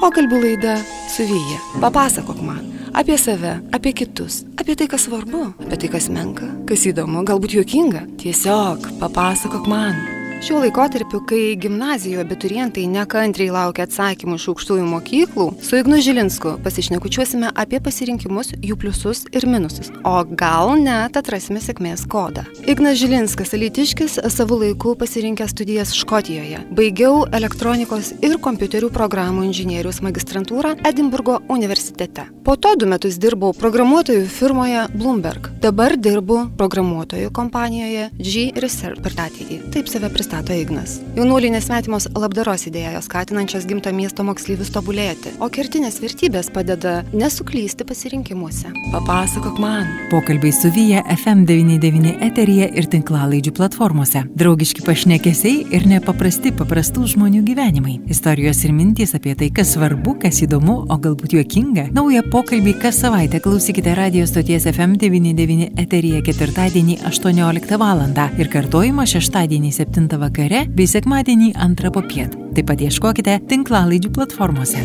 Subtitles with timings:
[0.00, 0.76] Pokalbių laida
[1.12, 1.60] su Vyja.
[1.80, 2.64] Papasakok man
[2.96, 7.58] apie save, apie kitus, apie tai, kas svarbu, apie tai, kas menka, kas įdomu, galbūt
[7.58, 8.06] juokinga.
[8.20, 10.15] Tiesiog papasakok man.
[10.36, 17.48] Šiuo laikotarpiu, kai gimnazijoje abiturientai nekantriai laukia atsakymų iš aukštųjų mokyklų, su Ignu Žilinsku pasišnekučiuosime
[17.56, 19.88] apie pasirinkimus, jų pliusus ir minusus.
[20.04, 22.44] O gal net atrasime sėkmės kodą.
[22.68, 26.60] Ignas Žilinskas, elitiškis, savo laiku pasirinkęs studijas Škotijoje.
[26.76, 32.28] Baigiau elektronikos ir kompiuterių programų inžinierius magistrantūrą Edinburgo universitete.
[32.44, 35.48] Po to du metus dirbau programuotojų firmoje Bloomberg.
[35.64, 39.62] Dabar dirbu programuotojų kompanijoje G Research per ateitį.
[39.74, 40.98] Taip save pristatau pristato Ignas.
[41.14, 48.72] Jaunuoliai nesmetimos labdaros idėjos skatinančios gimto miesto moksleivius tobulėti, o kertinės vertybės padeda nesuklysti pasirinkimuose.
[48.90, 49.86] Papasakok man.
[50.10, 54.24] Pokalbiai su Vyja FM99 eteryje ir tinklalaidžių platformose.
[54.34, 58.00] Draugiški pašnekesiai ir nepaprasti paprastų žmonių gyvenimai.
[58.10, 61.86] Istorijos ir mintys apie tai, kas svarbu, kas įdomu, o galbūt juokinga.
[61.94, 68.02] Naują pokalbį kas savaitę klausykite radio stoties FM99 eteryje ketvirtadienį 18 val.
[68.36, 72.34] ir kartojimą šeštadienį 7 vakare bei sekmadienį 2 popiet.
[72.56, 74.82] Taip pat ieškokite tinklalaidžių platformose.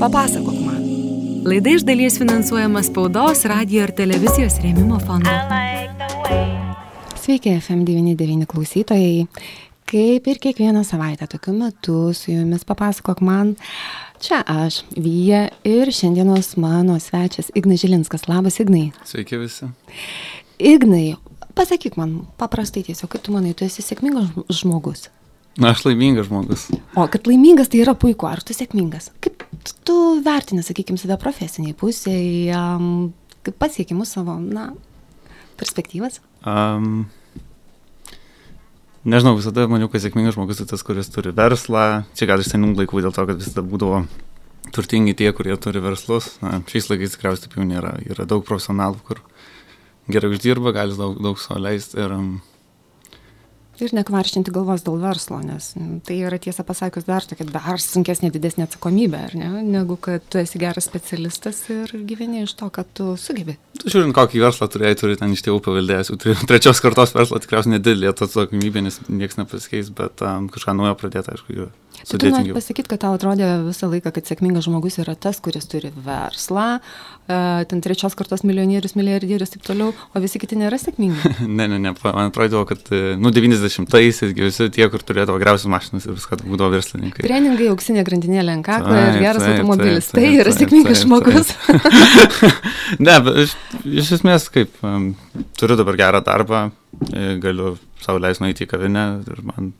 [0.00, 0.82] Papasakok man.
[1.46, 5.30] Laida iš dalies finansuojama spaudos, radio ir televizijos rėmimo fondo.
[7.22, 9.26] Sveiki, FM99 klausytojai.
[9.86, 13.54] Kaip ir kiekvieną savaitę tokiu metu su jumis papasakok man.
[14.20, 18.26] Čia aš, Vyja ir šiandienos mano svečias Ignas Žilinskas.
[18.26, 18.90] Labas, Ignai.
[19.04, 19.68] Sveiki visi.
[20.58, 21.14] Ignai,
[21.56, 24.28] Pasakyk man paprastai tiesiog, kaip tu manai, tu esi sėkmingas
[24.60, 25.08] žmogus.
[25.56, 26.66] Na, aš laimingas žmogus.
[26.92, 29.08] O kad laimingas tai yra puiku, ar tu sėkmingas?
[29.24, 29.46] Kaip
[29.88, 33.14] tu vertini, sakykime, save profesiniai pusėje, um,
[33.46, 34.68] kaip pasiekimus savo, na,
[35.56, 36.20] perspektyvas?
[36.44, 37.06] Um,
[39.08, 42.04] nežinau, visada maniau, kad sėkmingas žmogus tai tas, kuris turi verslą.
[42.20, 44.04] Čia gal iš senų laikų dėl to, kad visada būdavo
[44.76, 46.34] turtingi tie, kurie turi verslus.
[46.44, 47.96] Na, šiais laikais tikriausiai taip jau nėra.
[48.04, 49.24] Yra daug profesionalų, kur
[50.10, 52.14] gerai uždirba, gali daug, daug savo leisti ir...
[52.14, 52.36] Um,
[53.82, 55.72] ir nekvaršinti galvos dėl verslo, nes
[56.06, 60.60] tai yra tiesą pasakius dar tokia dar sunkesnė, didesnė atsakomybė, ne, negu kad tu esi
[60.62, 63.58] geras specialistas ir gyveni iš to, kad tu sugebi.
[63.84, 66.12] Žiūrint, kokį verslą turėjai, turi ten iš tėvų paveldėjęs,
[66.50, 71.56] trečios kartos verslą tikriausiai nedidelė atsakomybė, nes niekas nepasikeis, bet um, kažką naujo pradėti, aišku,
[71.56, 71.72] yra.
[72.04, 75.66] Tai tu nori pasakyti, kad tau atrodė visą laiką, kad sėkmingas žmogus yra tas, kuris
[75.70, 76.66] turi verslą,
[77.26, 77.38] e,
[77.70, 81.32] ten trečios kartos milijonierius, milijardierius ir taip toliau, o visi kiti nėra sėkmingi.
[81.58, 86.06] ne, ne, ne, man atrodo, kad, e, nu, 90-aisiais visi tie, kur turėdavo geriausias mašinas
[86.06, 87.24] ir viskas būdavo verslininkai.
[87.26, 90.12] Treningai, auksinė grandinėlė ant kaklo ir geras automobilis.
[90.14, 91.54] Tai yra sėkmingas žmogus.
[93.06, 94.74] ne, bet iš, esmės, kaip,
[95.60, 96.66] turiu dabar gerą darbą,
[97.12, 99.72] e, galiu savo leisti nueiti į kavinę ir man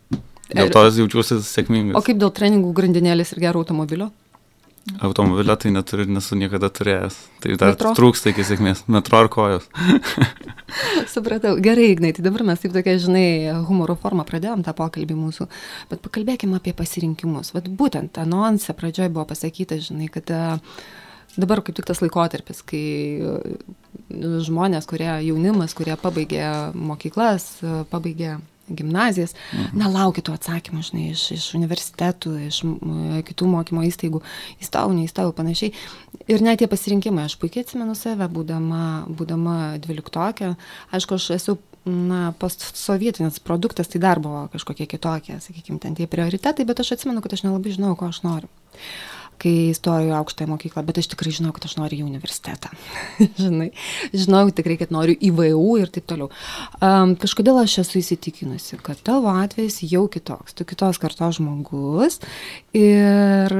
[0.47, 1.99] Dėl to jaučiuosi sėkmingas.
[1.99, 4.13] O kaip dėl treningų grandinėlės ir gero automobilio?
[5.03, 7.17] Automobilio tai neturiu, nesu niekada turėjęs.
[7.43, 7.91] Tai dar Metro?
[7.99, 8.85] trūksta iki sėkmės.
[8.87, 9.67] Metro ar kojos.
[11.15, 11.57] Supratau.
[11.63, 13.27] Gerai, Ignai, tai dabar mes taip tokia, žinai,
[13.67, 15.49] humoro formą pradėjom tą pokalbį mūsų,
[15.91, 17.51] bet pakalbėkime apie pasirinkimus.
[17.57, 20.79] Vat būtent anonse pradžioje buvo pasakyta, žinai, kad uh,
[21.37, 22.85] dabar kaip tik tas laikotarpis, kai
[24.47, 27.57] žmonės, kurie jaunimas, kurie pabaigė mokyklas,
[27.93, 28.37] pabaigė
[28.67, 29.79] gimnazijas, mhm.
[29.79, 32.61] na, laukia tų atsakymų, žinai, iš, iš universitetų, iš
[33.29, 34.23] kitų mokymo įstaigų,
[34.63, 35.73] įstojau, neįstojau, panašiai.
[36.27, 40.55] Ir net tie pasirinkimai, aš puikiai atsimenu save, būdama, būdama dvyliktokė,
[40.97, 46.67] aišku, aš esu na, postsovietinis produktas, tai dar buvo kažkokie kitokie, sakykime, ten tie prioritetai,
[46.67, 48.51] bet aš atsimenu, kad aš nelabai žinau, ko aš noriu
[49.43, 52.73] kai įstojau į aukštąją mokyklą, bet aš tikrai žinau, kad aš noriu į universitetą.
[53.43, 53.71] Žinai,
[54.15, 56.31] žinau tikrai, kad noriu į VU ir taip toliau.
[56.81, 62.21] Um, kažkodėl aš esu įsitikinusi, kad tavo atvejs jau kitoks, tu kitos kartos žmogus
[62.77, 63.57] ir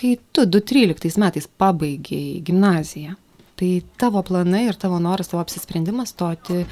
[0.00, 3.16] kai tu 2013 metais pabaigiai gimnaziją,
[3.60, 6.62] tai tavo planai ir tavo noras, tavo apsisprendimas stoti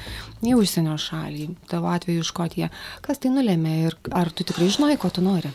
[0.41, 2.71] į užsienio šalį, tavo atveju Škotiją,
[3.05, 5.53] kas tai nulėmė ir ar tu tikrai žinai, ko tu nori?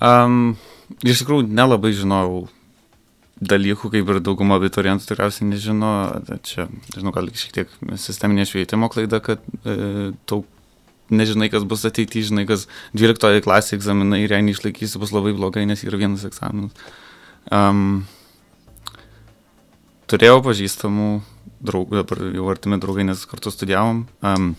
[0.00, 0.56] Um,
[1.04, 2.46] iš tikrųjų, nelabai žinojau
[3.40, 5.90] dalykų, kaip ir dauguma abiturientų tikriausiai nežino.
[6.46, 10.44] Čia, žinau, gal šiek tiek sisteminė švietimo klaida, kad e, tau
[11.10, 12.66] nežinai, kas bus ateityje, žinai, kas
[12.96, 16.76] 12 klasė egzaminai ir jei neišlaikysi, bus labai blogai, nes yra vienas egzaminas.
[17.50, 18.04] Um,
[20.10, 21.10] turėjau pažįstamų
[21.64, 24.04] draugų, dabar jau artimi draugai, nes kartu studijavom.
[24.20, 24.52] Um,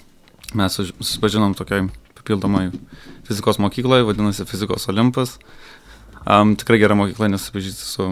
[0.58, 1.86] mes susipažinom tokiai
[2.22, 2.70] papildomai
[3.28, 5.38] fizikos mokykloje, vadinasi Fizikos Olimpas.
[6.22, 8.12] Um, tikrai gera mokykla, nes pažįsti su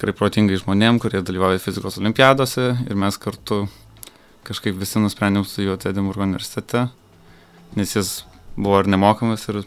[0.00, 3.64] tikrai protingai žmonėm, kurie dalyvauja fizikos olimpiadose ir mes kartu
[4.48, 6.86] kažkaip visi nusprendėm studijuoti Edinburgo universitete,
[7.76, 8.12] nes jis
[8.56, 9.60] buvo ir nemokamas ir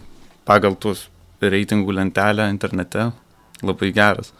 [0.47, 1.05] pagal tuos
[1.43, 3.11] reitingų lentelę internete
[3.61, 4.31] labai geras.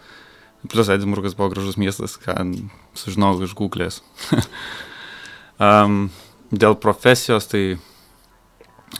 [0.72, 2.32] Plus Edinburgas buvo gražus miestas, ką
[2.96, 4.00] sužinojau iš Google'ės.
[5.66, 6.08] um,
[6.50, 7.76] dėl profesijos, tai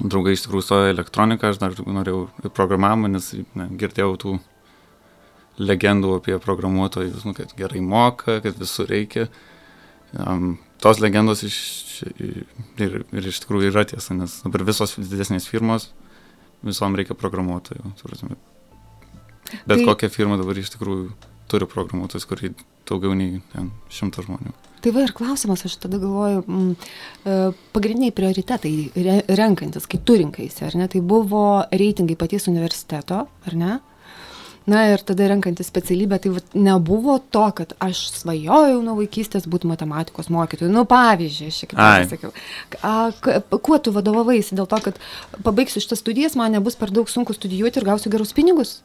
[0.01, 4.37] draugai iš tikrųjų stojo elektroniką, aš dar norėjau programavimą, nes ne, girdėjau tų
[5.63, 9.29] legendų apie programuotojus, nu, kad gerai moka, kad visur reikia.
[10.15, 11.59] Um, tos legendos iš,
[12.11, 15.89] ir, ir iš tikrųjų yra tiesa, nes dabar visos didesnės firmos,
[16.67, 17.95] visom reikia programuotojų.
[19.65, 19.85] Bet tai...
[19.87, 21.09] kokia firma dabar iš tikrųjų
[21.51, 22.55] turi programuotojus, kurį
[22.89, 23.43] daugiau nei
[23.93, 24.55] šimtas žmonių.
[24.85, 26.91] Tai va ir klausimas, aš tada galvoju, m, mm,
[27.25, 27.37] e,
[27.73, 28.73] pagrindiniai prioritetai
[29.07, 31.41] re, renkantis, kai tu rinkaisi, ar ne, tai buvo
[31.73, 33.79] reitingai paties universiteto, ar ne?
[34.69, 39.69] Na ir tada renkantis specialybę, tai vat, nebuvo to, kad aš svajojau nuo vaikystės būti
[39.69, 40.73] matematikos mokytoju.
[40.73, 42.33] Nu, pavyzdžiui, aš šiek tiek sakiau.
[42.85, 42.95] A,
[43.57, 44.57] kuo tu vadovavaisi?
[44.57, 45.01] Dėl to, kad
[45.45, 48.83] pabaigsiu šitas studijas, man nebus per daug sunku studijuoti ir gausiu gerus pinigus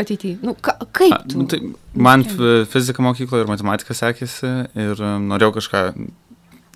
[0.00, 0.38] ateityje?
[0.42, 1.16] Nu, ka, kaip?
[1.30, 1.40] Tu?
[1.40, 1.60] A, tai
[1.94, 2.24] man
[2.70, 5.82] fizika mokykloje ir matematika sekėsi ir um, norėjau kažką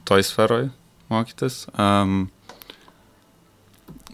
[0.09, 0.69] toj sferoj
[1.13, 1.65] mokytis.
[1.79, 2.29] Um,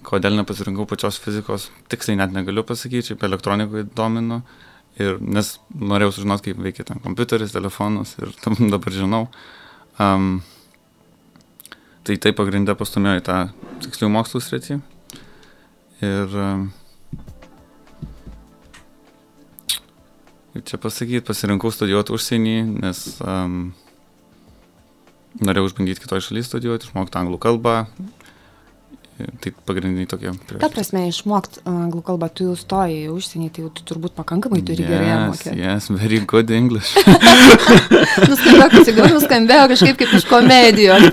[0.05, 4.43] kodėl nepasirinkau pačios fizikos, tiksliai net negaliu pasakyti, šiaip elektronikoje dominu.
[5.01, 8.31] Ir, nes norėjau sužinoti, kaip veikia ten kompiuteris, telefonas ir
[8.75, 9.25] dabar žinau.
[9.99, 10.39] Um,
[12.07, 13.39] tai tai pagrindę pastumėjo į tą
[13.87, 14.79] tikslių mokslų sritį.
[16.05, 16.69] Ir um,
[20.55, 23.73] kaip čia pasakyti, pasirinkau studijuoti užsienį, nes um,
[25.43, 27.73] norėjau išbandyti kitoje šalyje studijuoti, išmokti anglų kalbą,
[29.15, 30.33] Tai pagrindiniai tokie.
[30.35, 30.59] Prieš.
[30.59, 34.59] Ta prasme, išmokti anglų kalbą, tu jau stoji į užsienį, tai jau tu turbūt pakankamai
[34.67, 35.53] turi yes, gerai mokėti.
[35.61, 36.91] Yes, very good English.
[38.33, 41.07] nuskambėjo, kad nuskambėjo kažkaip kaip iš komedijos.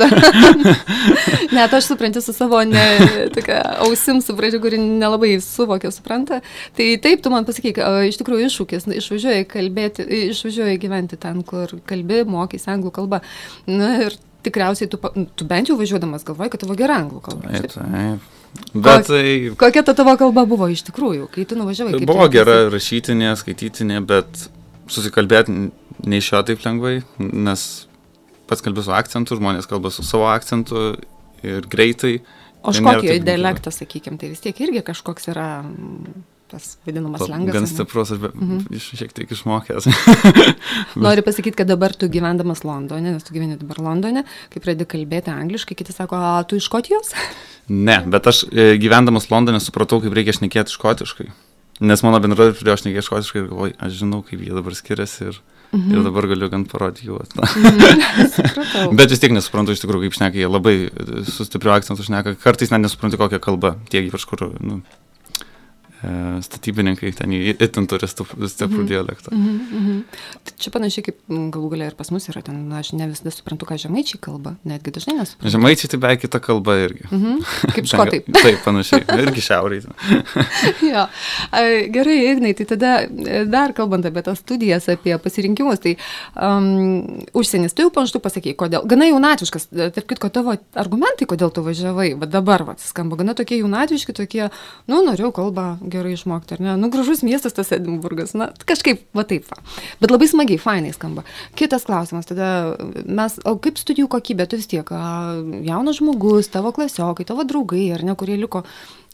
[1.56, 2.88] Net aš suprantu su savo ne,
[3.36, 6.42] tokia, ausim, suprantu, kuri nelabai suvokia, supranta.
[6.78, 12.24] Tai taip, tu man pasakyk, iš tikrųjų iššūkis, išvažiuoji kalbėti, išvažiuoji gyventi ten, kur kalbi,
[12.26, 13.22] mokysi anglų kalbą.
[13.70, 15.00] Na ir tikriausiai tu,
[15.38, 17.52] tu bent jau važiuodamas galvoji, kad tavo gera anglų kalba.
[17.54, 18.30] Taip, taip.
[18.74, 19.52] Bet tai...
[19.60, 22.02] Kokia ta tavo kalba buvo iš tikrųjų, kai tu nuvažiavai?
[22.08, 24.48] Buvo gera rašytinė, skaitytinė, bet
[24.92, 25.70] susikalbėti
[26.12, 27.66] neišėjo taip lengvai, nes
[28.50, 30.92] pats kalbė su akcentu, žmonės kalba su savo akcentu
[31.48, 32.18] ir greitai.
[32.62, 35.48] O škotijoje dialektas, sakykime, tai vis tiek irgi kažkoks yra
[36.52, 37.56] tas vadinamas lengas.
[37.56, 38.80] Gan stiprus, aš be, mhm.
[38.82, 39.88] šiek tiek išmokęs.
[41.06, 45.32] Noriu pasakyti, kad dabar tu gyvendamas Londone, nes tu gyveni dabar Londone, kai pradedi kalbėti
[45.34, 47.16] angliškai, kiti sako, a, tu iš Škotijos?
[47.72, 51.28] Ne, bet aš e, gyvendamas Londone supratau, kaip reikia šnekėti škotiškai.
[51.88, 55.38] Nes mano bendrovė pradėjo šnekėti škotiškai ir galvoju, aš žinau, kaip jie dabar skiriasi ir,
[55.70, 55.94] mhm.
[55.94, 57.32] ir dabar galiu gan parodyti juos.
[57.38, 58.96] Mhm.
[59.00, 60.76] bet vis tiek nesuprantu iš tikrųjų, kaip šneka, jie labai
[61.30, 65.01] su stipriu akcentu šneka, kartais net nesuprantu kokią kalbą, tiek ypač kur, nu, E,
[66.42, 68.88] statybininkai ten itin turi stiprų mm -hmm.
[68.88, 69.32] dialektą.
[69.36, 70.02] Mm -hmm.
[70.44, 73.32] Tai čia panašiai kaip galų galia ir pas mus yra ten, na, aš ne visada
[73.32, 75.52] suprantu, ką žemaičiai kalba, netgi dažnai nesuprantu.
[75.52, 77.04] Žemaičiai tai beveik kita kalba irgi.
[77.12, 77.46] Mm -hmm.
[77.76, 78.22] Kaip škotai.
[78.42, 79.82] Taip, panašiai, irgi šiauriai.
[80.94, 81.08] jo.
[81.94, 85.96] Gerai, Ignai, tai tada e, dar kalbant apie tas studijas, apie pasirinkimus, tai
[86.36, 88.88] um, užsienis, tu jau panašu pasakėjai, kodėl.
[88.88, 93.34] Gana jaunatiškas, e, tarp kitko, tavo argumentai, kodėl tu važiavai, bet dabar, va, skamba gana
[93.34, 94.50] tokie jaunatiški, tokie,
[94.88, 96.76] nu, norėjau kalbą gerai išmokti, ar ne?
[96.80, 99.60] Nu, gražus miestas tas Edinburgas, na, kažkaip, va taip, va.
[100.02, 101.26] Bet labai smagiai, fainai skamba.
[101.60, 104.94] Kitas klausimas, tada mes, o kaip studijų kokybė, tu vis tiek,
[105.68, 108.64] jaunas žmogus, tavo klasiokai, tavo draugai, ar ne, kurie liko,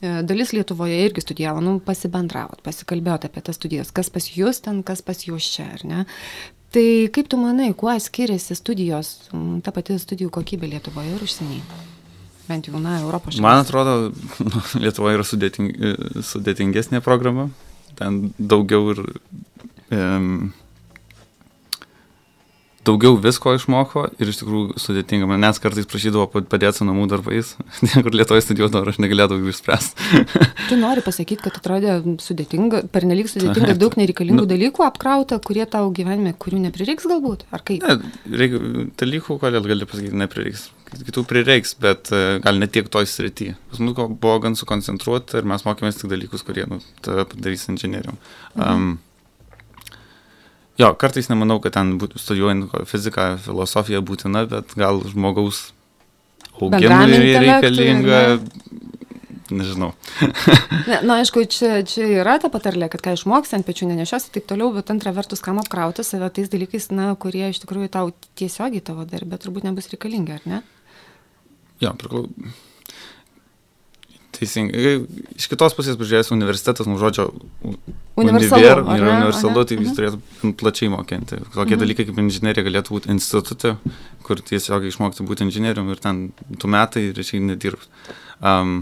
[0.02, 4.84] e, dalis Lietuvoje irgi studijavo, nu, pasibendravot, pasikalbėjot apie tas studijas, kas pas jūs ten,
[4.88, 6.06] kas pas jūs čia, ar ne?
[6.75, 9.13] Tai kaip tu manai, kuo skiriasi studijos,
[9.63, 11.97] ta pati studijų kokybė Lietuvoje ir užsienyje?
[12.50, 13.46] Bent jau, na, Europos šalyse?
[13.46, 13.98] Man atrodo,
[14.84, 15.74] Lietuva yra sudėting,
[16.27, 17.50] sudėtingesnė programa,
[18.00, 19.04] ten daugiau ir
[19.92, 20.48] um,
[22.88, 25.27] daugiau visko išmoko ir iš tikrųjų sudėtinga.
[25.30, 27.54] Manęs kartais prašydavo padėti su namų darbais,
[28.04, 30.24] kur Lietuvoje studijuodavo, aš negalėdavau jų išspręsti.
[30.70, 35.92] tu nori pasakyti, kad atrodė sudėtinga, pernelyg sudėtinga, daug nereikalingų nu, dalykų apkrauta, kurie tau
[35.96, 37.84] gyvenime, kurių neprireiks galbūt, ar kaip?
[37.84, 38.58] Ne, reik,
[39.00, 40.70] dalykų, kodėl gali pasakyti, neprireiks.
[40.88, 43.51] Kitų prireiks, bet uh, gal ne tiek toj srity.
[43.72, 48.15] Pas mus buvo gan sukoncentruota ir mes mokėmės tik dalykus, kurie nu, padarys inžinierium.
[48.56, 48.96] Um, mhm.
[50.77, 55.72] Jo, kartais nemanau, kad ten būtų studijuojant fiziką, filosofiją būtina, bet gal žmogaus
[56.62, 58.22] augimui reikalinga.
[59.48, 59.94] Nežinau.
[60.89, 64.34] ne, na, aišku, čia, čia yra ta patarlė, kad ką išmoksi ant pečių nenešios ir
[64.36, 68.12] taip toliau, bet antra vertus, kam apkrauti save tais dalykais, na, kurie iš tikrųjų tau
[68.39, 70.60] tiesiogiai tavo darbė turbūt nebus reikalingi, ar ne?
[71.84, 72.26] Jo, priklau
[74.38, 75.00] Teisingai.
[75.40, 77.30] Iš kitos pusės pažiūrėjęs universitetas, nu žodžio,
[78.18, 79.96] Universalu, univer, yra universalu, tai jis mhm.
[79.98, 81.40] turėtų plačiai mokinti.
[81.56, 83.74] Tokie dalykai kaip inžinierija galėtų būti institute,
[84.26, 86.22] kur tiesiog išmokti būti inžinierium ir ten
[86.62, 87.90] tu metai ir išėjai nedirbti.
[88.42, 88.80] Um,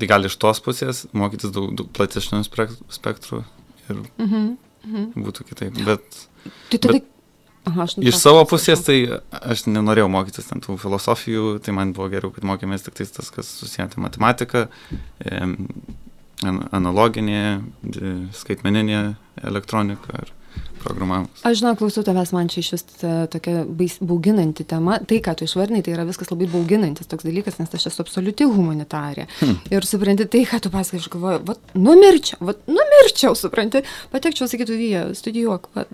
[0.00, 3.42] tai gali iš tos pusės mokytis daug, daug platesnių spek- spektrų
[3.88, 4.44] ir Mhm.
[4.86, 5.24] Mhm.
[5.28, 5.76] būtų kitaip.
[5.84, 6.04] Bet
[6.72, 7.00] Tai tada...
[7.64, 8.96] Aha, aš Iš savo pusės tai
[9.30, 13.46] aš nenorėjau mokytis ten tų filosofijų, tai man buvo geriau, kad mokėmės tik tas, kas
[13.60, 14.64] susiję matematika,
[15.24, 15.68] em,
[16.42, 17.62] an- analoginė,
[18.34, 19.14] skaitmeninė
[19.46, 20.32] elektronika ir
[20.82, 21.44] programavimas.
[21.46, 22.84] Aš žinau, klausau tavęs, man čia iš vis
[23.32, 24.98] tokia bais, bauginanti tema.
[25.08, 28.48] Tai, ką tu išvardinai, tai yra viskas labai bauginantis toks dalykas, nes aš esu absoliuti
[28.50, 29.28] humanitarė.
[29.40, 29.58] Hmm.
[29.72, 34.78] Ir supranti tai, ką tu pasakai, aš galvoju, va, numirčiau, va, numirčiau, supranti, patekčiau, sakytų,
[34.78, 35.86] vyja, studijuok, va,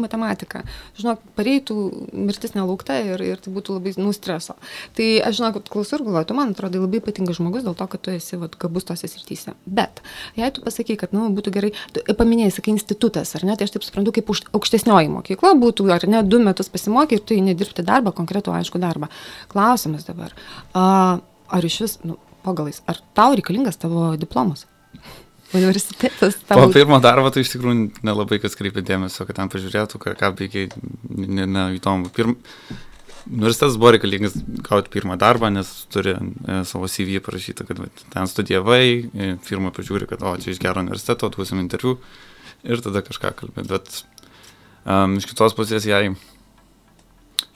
[0.00, 0.62] matematiką.
[1.00, 1.78] Žinok, pareitų
[2.14, 4.56] mirtis nelaukta ir, ir tai būtų labai nustreso.
[4.96, 7.88] Tai aš žinau, kad klausau ir galvoju, tu man atrodo labai ypatingas žmogus dėl to,
[7.92, 9.56] kad tu esi va, gabus tose srityse.
[9.66, 10.02] Bet,
[10.38, 13.68] jei tu pasakai, kad, na, nu, būtų gerai, tu paminėjai, sakai, institutas, ar ne, tai
[13.68, 17.36] aš taip suprantu, kaip už, aukštesnioji mokykla būtų, ar ne, du metus pasimokė ir tu
[17.36, 19.10] eini dirbti darbą, konkretų aišku darbą.
[19.52, 20.34] Klausimas dabar,
[20.76, 24.66] ar iš vis, nu, pagalais, ar tau reikalingas tavo diplomas?
[25.54, 26.72] Universitetas Po tavo.
[26.74, 30.70] pirmo darbo tai iš tikrųjų nelabai kas kreipia dėmesio, kad ten pažiūrėtų, ką, ką veikiai,
[31.10, 32.10] ne, ne, įdomu.
[32.14, 32.36] Pirm...
[33.26, 38.28] Universitetas buvo reikalingas gauti pirmą darbą, nes turi e, savo CV parašyta, kad va, ten
[38.30, 41.96] studijavai, e, firma pažiūri, kad o, čia iš gero universiteto, duosim interviu
[42.62, 43.66] ir tada kažką kalbėti.
[43.72, 43.98] Bet
[44.86, 46.14] um, iš kitos pusės, jei,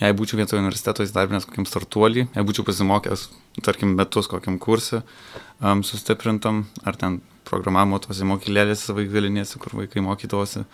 [0.02, 3.28] jei būčiau vietoje universiteto įsidarbinęs kokiam startuolį, jei būčiau pasimokęs,
[3.64, 10.66] tarkim, metus kokiam kursui um, sustiprintam, ar ten programavimo tose mokylėlėse vaikgalinėse, kur vaikai mokydavosi.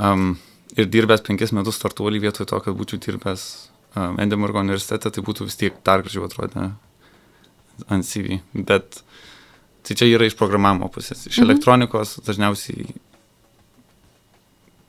[0.00, 0.36] Um,
[0.76, 3.44] ir dirbęs penkis metus startuolį vietoj to, kad būčiau dirbęs
[3.96, 6.70] um, Edinburgo universitete, tai būtų vis tiek dar gražiau atrodę
[7.92, 8.40] ant CV.
[8.54, 9.02] Bet
[9.82, 11.26] tai čia yra iš programavimo pusės.
[11.26, 11.50] Iš Mhm.
[11.50, 12.94] elektronikos dažniausiai,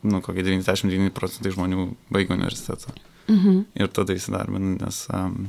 [0.03, 2.93] nu, kokie 99 procentai žmonių baigia universitetą.
[3.31, 3.63] Mhm.
[3.79, 5.47] Ir tada įsidarbina, nes um,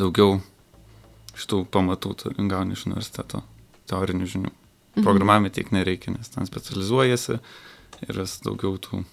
[0.00, 0.40] daugiau
[1.36, 2.14] šitų pamatų
[2.48, 3.42] gauni iš universiteto
[3.90, 4.52] teorinių žinių.
[4.52, 5.04] Mhm.
[5.04, 7.38] Programavime tiek nereikia, nes ten specializuojasi
[8.08, 9.04] ir vis daugiau tų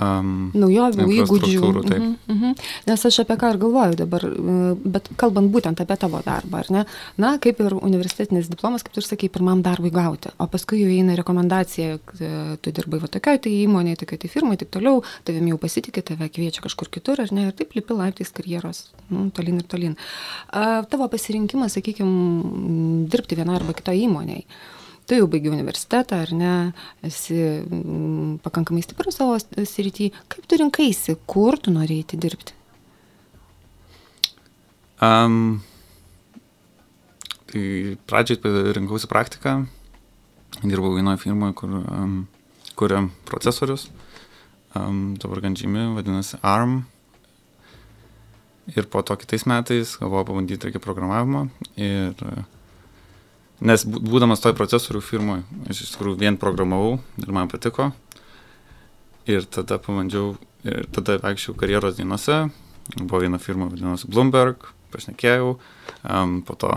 [0.00, 1.60] um, Naujovių, įgūdžių.
[1.86, 1.98] taip.
[1.98, 2.54] Mhm, mhm.
[2.88, 4.56] Nes aš apie ką ir galvoju dabar, e,
[4.94, 6.84] bet kalbant būtent apie tavo darbą, ar ne?
[7.20, 10.90] Na, kaip ir universitetinis diplomas, kaip tu ir sakai, pirmam darbui gauti, o paskui jau
[10.92, 12.32] eina rekomendacija, e,
[12.62, 16.28] tu dirbai va tokioj tai įmonėje, tokioj tai firmai, taip toliau, tavim jau pasitikė, tave
[16.32, 19.96] kviečia kažkur kitur, ar ne, ir taip lipi laiptais karjeros, nu, tolin ir tolin.
[20.50, 24.46] A, tavo pasirinkimas, sakykime, dirbti vienoje arba kitoje įmonėje.
[25.12, 26.50] Tu jau baigi universitetą, ar ne,
[27.04, 30.06] esi mm, pakankamai stiprus savo srity.
[30.32, 32.54] Kaip tu rinkaisi, kur tu norėjai dirbti?
[35.04, 35.60] Um,
[37.52, 39.58] tai pradžiai rinkausi praktiką,
[40.62, 42.16] dirbau vienoje firmoje, kur um,
[42.80, 43.90] kuria procesorius,
[44.72, 46.86] um, dabar gan žymi, vadinasi ARM.
[48.72, 51.50] Ir po to kitais metais galvojau pabandyti irgi programavimo.
[51.76, 52.48] Ir, e,
[53.62, 57.92] nes bū- būdamas toj procesorių firmoje, aš iš tikrųjų vien programavau ir man patiko.
[59.30, 60.34] Ir tada pabandžiau,
[60.66, 62.48] ir tada vaikščiau karjeros dienose.
[62.98, 65.54] Buvo viena firma, vadinosi Bloomberg, pašnekėjau.
[66.02, 66.72] Um, po to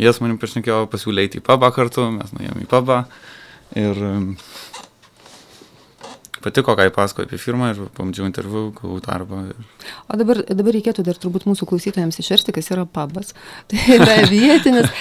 [0.00, 3.04] jas manim pašnekėjo, pasiūlė eiti į pubą kartu, mes nuėjome į pubą.
[3.78, 4.32] Ir um,
[6.44, 9.42] patiko, ką jie pasakojo apie firmą ir pamdžiau interviu, gavau darbą.
[9.50, 9.88] Ir...
[10.08, 13.34] O dabar, dabar reikėtų dar turbūt mūsų klausytojams išversti, kas yra pabas.
[13.70, 14.92] Tai yra vietinis,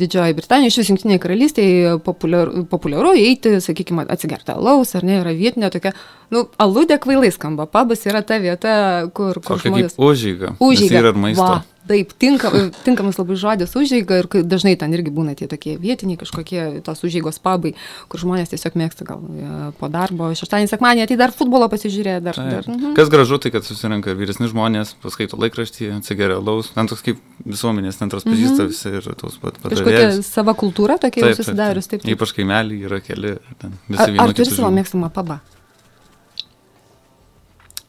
[0.00, 5.32] Didžioji Britanija, iš vis Junktinėje karalystėje populiaru, populiaru eiti, sakykime, atsigerti alaus, ar ne, yra
[5.36, 5.94] vietinė tokia,
[6.34, 8.74] nu, aludė kvailai skamba, pabas yra ta vieta,
[9.16, 9.94] kur, kur Tokia žmonės...
[9.96, 10.56] kaip užžyga.
[10.60, 11.00] Užžyga.
[11.00, 11.46] Yra maisto.
[11.46, 12.50] Va, taip, tinka,
[12.86, 17.40] tinkamas labai žodis užžyga ir dažnai ten irgi būna tie tokie vietiniai kažkokie tos užžygos
[17.44, 17.74] pabai,
[18.12, 19.50] kur žmonės tiesiog mėgsta gal e,
[19.80, 22.38] po darbo, šeštadienį, sekmadienį, tai dar futbolo pasižiūrėjo, dar.
[22.38, 22.52] Taip.
[22.54, 22.94] dar mhm.
[22.98, 27.20] Kas gražu, tai kad susirenka ir vyresni žmonės, paskaito laikraštį, atsigeria laus, ten toks kaip
[27.44, 29.74] visuomenės centras pažįsta visi ir tos pat Mhm.
[29.74, 32.02] Kažkokia sava kultūra tokia jau susidarius, taip.
[32.04, 32.14] taip.
[32.16, 33.36] Ypač kaimelį yra keli.
[33.60, 35.40] Ten, visi Ar, vieno ar turi savo mėgstamą pabą?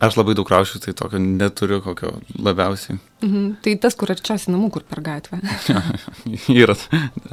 [0.06, 2.98] Aš labai daug raušiu, tai tokio neturiu kokio labiausiai.
[3.26, 3.46] Mhm.
[3.64, 5.40] Tai tas, kur arčiausiai namų, kur per gatvę.
[6.62, 6.76] yra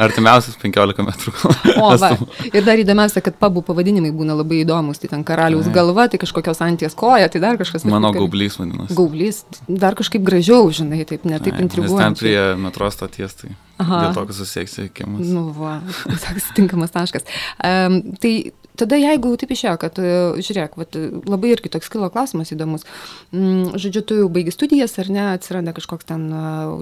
[0.00, 1.32] artimiausias 15 metrų.
[1.76, 2.12] O, va.
[2.48, 5.02] Ir dar įdomiausia, kad pabų pavadinimai būna labai įdomus.
[5.02, 5.76] Tai ten karaliaus Taip.
[5.76, 7.84] galva, tai kažkokios anties koja, tai dar kažkas.
[7.88, 8.96] Mano taip, gaublys vadinasi.
[8.96, 12.10] Gaublys, dar kažkaip gražiau, žinai, taip, ne taip Taip, Nes ten intriguoja.
[12.16, 13.50] prie metro stoties, tai
[13.82, 14.00] Aha.
[14.06, 15.28] dėl to, kad susieksi kiemus.
[15.28, 15.80] Nu, va,
[16.24, 17.26] toks tinkamas taškas.
[17.58, 20.96] Um, tai tada jeigu taip išėjo, kad, e, žiūrėk, vat,
[21.28, 22.86] labai irgi toks kilo klausimas įdomus,
[23.32, 26.28] mm, žodžiu, tu jau baigi studijas ar ne, atsiranda kažkoks ten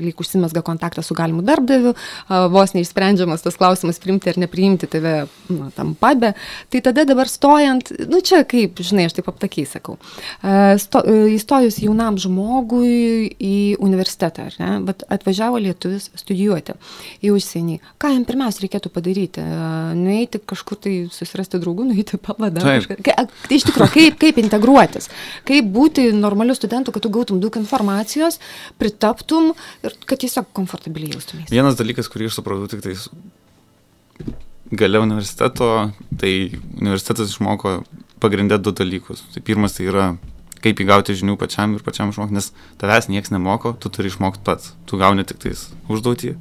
[0.00, 1.94] lyg užsimesga kontaktas su galimu darbdaviu,
[2.52, 5.14] vos neišsprendžiamas tas klausimas priimti ar nepriimti tave
[5.50, 6.32] nu, tam pabė,
[6.70, 9.98] tai tada dabar stojant, nu čia kaip, žinai, aš taip aptakiai sakau,
[10.80, 11.02] sto,
[11.34, 16.76] įstojus jaunam žmogui į universitetą, ar ne, bet atvažiavo lietuvis studijuoti
[17.24, 19.44] į užsienį, ką jam pirmiausia reikėtų padaryti?
[19.98, 22.62] Nueiti kažkur tai susirasti draugų, nueiti pavadą.
[23.00, 25.10] Tai iš tikrųjų, kaip, kaip integruotis,
[25.48, 28.40] kaip būti normaliu studentu, kad tu gautum daug informacijos,
[28.80, 29.52] pritaptum
[29.86, 31.52] ir kad tiesiog komfortabiliai jaustumės.
[31.52, 32.96] Vienas dalykas, kurį aš supratau tik tai
[34.70, 36.34] gale universiteto, tai
[36.78, 37.80] universitetas išmoko
[38.22, 39.24] pagrindę du dalykus.
[39.34, 40.10] Tai pirmas tai yra
[40.64, 44.74] kaip įgauti žinių pačiam ir pačiam išmokti, nes tavęs niekas nemoko, tu turi išmokti pats.
[44.86, 46.34] Tu gauni tik tais užduotį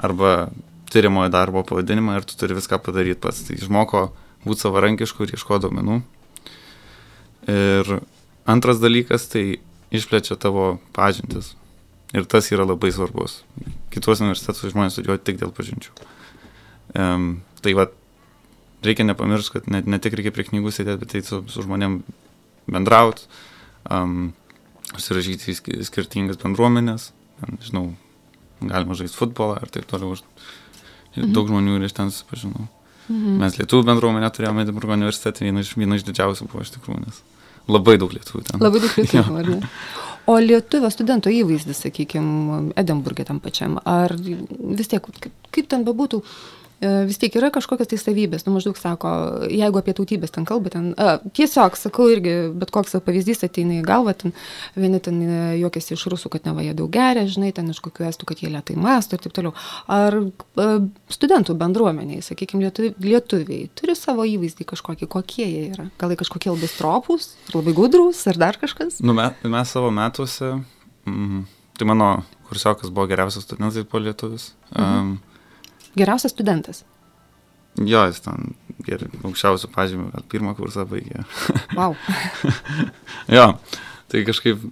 [0.00, 0.50] arba
[0.90, 3.46] tyrimojo darbo pavadinimą ir tu turi viską padaryti pats.
[3.48, 4.10] Tai išmoko
[4.44, 6.00] būti savarankišku ir ieško domenų.
[7.50, 7.92] Ir
[8.48, 9.60] antras dalykas, tai
[9.94, 11.54] išplečia tavo pažintis.
[12.14, 13.40] Ir tas yra labai svarbus.
[13.94, 15.92] Kitos universitetus žmonės studijuoja tik dėl pažinčių.
[16.98, 17.28] Um,
[17.62, 17.86] tai va,
[18.82, 22.00] reikia nepamiršti, kad ne, ne tik reikia prie knygų sėdėti, bet tai su, su žmonėm
[22.70, 23.28] bendrauti,
[23.86, 24.32] um,
[24.96, 27.12] užsirašyti į skirtingas bendruomenės,
[27.46, 27.92] nežinau,
[28.60, 30.18] galima žaisti futbolą ir taip toliau.
[31.14, 31.30] Mhm.
[31.34, 32.66] Daug žmonių ir iš ten susipažinau.
[33.10, 33.40] Mhm.
[33.42, 37.18] Mes lietuvių bendruomenę turėjome Edinburgo universitete, viena iš, viena iš didžiausių buvo iš tikrųjų, nes
[37.70, 38.62] labai daug lietuvių ten.
[38.62, 39.60] Labai daug lietuvių, ar ne?
[40.30, 45.06] O lietuvio studento įvaizdis, sakykime, Edinburgė tam pačiam, ar vis tiek,
[45.50, 46.20] kaip, ten bebūtų,
[46.80, 49.10] vis tiek yra kažkokios tai savybės, nu maždaug sako,
[49.52, 53.84] jeigu apie tautybės ten kalba, ten, a, tiesiog sakau irgi, bet koks pavyzdys ateina į
[53.84, 54.34] galvą, ten
[54.80, 58.08] vieni ten e, juokiasi iš rusų, kad neva jie daug geria, žinai, ten iš kokių
[58.08, 59.52] estų, kad jie lietai masto ir taip toliau.
[59.92, 60.24] Ar a,
[60.64, 60.68] e,
[61.12, 65.90] studentų bendruomeniai, sakykime, lietuviai, lietuviai turi savo įvaizdį kažkokį, kokie jie yra?
[66.00, 69.02] Gal jie kažkokie labai stropus, labai gudrus, ar dar kažkas?
[69.04, 70.54] Nu, mes, mes savo metuose,
[71.04, 72.14] mm, tai mano
[72.48, 74.54] kursiokas buvo geriausias studentas po lietuvis.
[74.72, 74.96] Mhm.
[74.96, 75.18] Um,
[75.98, 76.84] Geriausias studentas.
[77.78, 78.52] Jo, jis ten
[78.84, 81.22] geri, aukščiausių pažymių, gal pirmą kursą baigė.
[81.76, 81.94] Wow.
[83.36, 83.46] jo,
[84.10, 84.64] tai kažkaip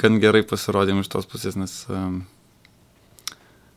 [0.00, 2.22] gan gerai pasirodėm iš tos pusės, nes um,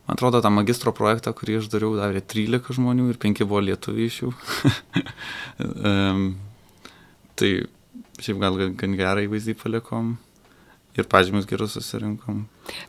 [0.06, 4.08] man atrodo, tą magistro projektą, kurį aš dariau, darė 13 žmonių ir 5 buvo lietuvių
[4.08, 4.32] iš jų.
[5.92, 6.26] um,
[7.38, 7.52] tai
[8.22, 10.16] šiaip gal gan gerai vaizdį palikom
[10.98, 12.46] ir pažymius gerus susirinkom.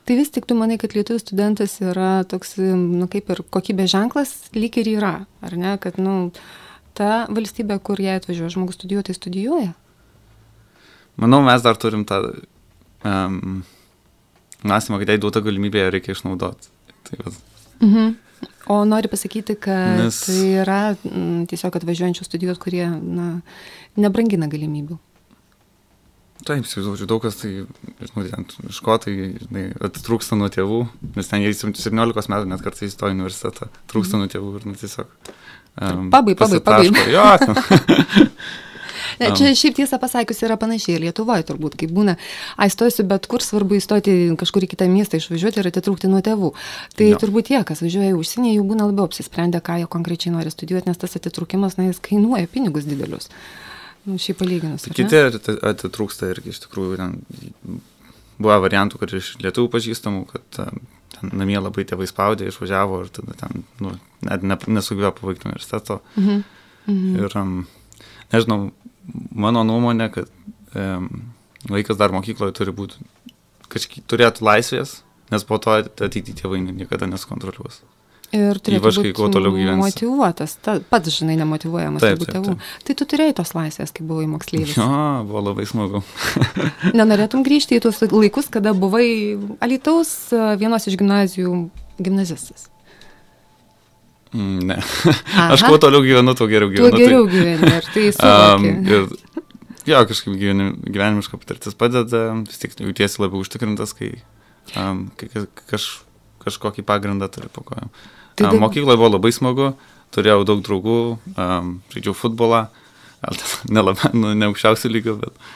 [0.07, 4.33] Tai vis tik tu manai, kad lietuvių studentas yra toks, nu kaip ir kokybės ženklas,
[4.55, 6.31] lyg ir yra, ar ne, kad, nu,
[6.97, 9.71] ta valstybė, kur jie atvažiuoja, žmogus studijuoja, tai studijuoja?
[11.21, 12.21] Manau, mes dar turim tą
[13.05, 13.63] um,
[14.65, 16.69] mąstymą, kad jai duota galimybė, ją reikia išnaudoti.
[17.09, 17.23] Tai
[17.79, 18.13] mhm.
[18.71, 20.21] O nori pasakyti, kad Nes...
[20.23, 23.27] tai yra m, tiesiog atvažiuojančių studijuot, kurie na,
[23.99, 24.97] nebrangina galimybių.
[26.43, 27.51] Taip, įsivaizduoju, daug kas tai,
[28.03, 29.13] žinau, ten škotai,
[29.45, 30.81] žinai, atitrūksta nuo tėvų,
[31.15, 34.75] nes ten jie 17 metų net kartais įstoja į universitetą, trūksta nuo tėvų ir, nu,
[34.79, 35.13] tiesiog.
[35.73, 36.91] Um, pabai, pabai, pabai.
[37.13, 37.25] Jo,
[39.19, 42.15] Ne, čia šiaip tiesą pasakius yra panašiai ir Lietuvoje turbūt, kaip būna,
[42.57, 46.53] ai stosiu bet kur, svarbu įstoti kažkur į kitą miestą, išvažiuoti ir atitrūkti nuo tėvų.
[46.97, 47.19] Tai jo.
[47.21, 50.89] turbūt tie, kas važiuoja į užsienį, jau būna labiau apsisprendę, ką jie konkrečiai nori studijuoti,
[50.89, 53.29] nes tas atitrūkimas, na, jis kainuoja pinigus didelius.
[54.03, 54.83] Nu, šiaip palyginus.
[54.83, 55.19] Tai kiti
[55.71, 56.97] atitrūksta irgi iš tikrųjų.
[56.99, 57.79] Ten
[58.41, 60.81] buvo variantų, kad iš lietuvių pažįstamų, kad ten
[61.31, 63.93] namie labai tėvai spaudė, išvažiavo ir tada ten, nu,
[64.25, 66.01] net ne, nesugebėjo pabaigti universiteto.
[66.17, 66.43] Mhm.
[66.83, 67.15] Mhm.
[67.21, 67.53] Ir, um,
[68.33, 68.59] nežinau,
[69.45, 70.31] mano nuomonė, kad
[70.75, 71.07] um,
[71.71, 72.99] vaikas dar mokykloje turi būti,
[73.71, 74.97] kažkiek turėtų laisvės,
[75.31, 77.79] nes po to ateityje tėvai niekada neskontroliuos.
[78.33, 82.55] Ir turėtų būti motivuotas, ta, pats, žinai, nemotivuojamas taip, taip, tėvų.
[82.87, 84.73] Tai tu turėjai tos laisvės, kai buvai moksleivis.
[84.79, 84.87] Jo,
[85.29, 86.01] buvo labai smagu.
[86.97, 89.05] Nenorėtum grįžti į tuos laikus, kada buvai
[89.61, 90.15] Alitaus
[90.57, 91.59] vienos iš gimnazijų
[92.01, 92.71] gimnazistas.
[94.33, 94.79] Mm, ne.
[94.81, 95.51] Aha.
[95.53, 96.89] Aš kuo toliau gyvenu, tuo geriau gyvenu.
[96.89, 97.35] Tuo tai- geriau tai...
[97.35, 98.71] gyveni, ir tai suvoki.
[98.73, 99.45] um, ir,
[99.91, 104.09] jo, kažkaip gyvenim, gyvenimiška patirtis padeda, vis tik jautiesi labiau užtikrintas, kai,
[104.73, 105.29] um, kai
[105.69, 105.87] kaž,
[106.47, 107.93] kažkokį pagrindą turi po kojom.
[108.39, 109.69] Tai um, mokykloje buvo labai smagu,
[110.15, 110.97] turėjau daug draugų,
[111.35, 112.65] um, žaidžiau futbolą,
[113.75, 115.47] ne, labai, nu, ne aukščiausių lygių, bet,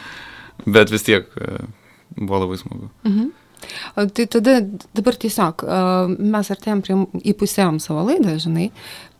[0.77, 1.67] bet vis tiek uh,
[2.15, 2.89] buvo labai smagu.
[3.07, 3.35] Mhm.
[3.95, 4.59] Tai tada
[4.93, 5.63] dabar tiesiog
[6.21, 6.97] mes artėjom prie
[7.33, 8.67] įpusėjom savo laidą, žinai,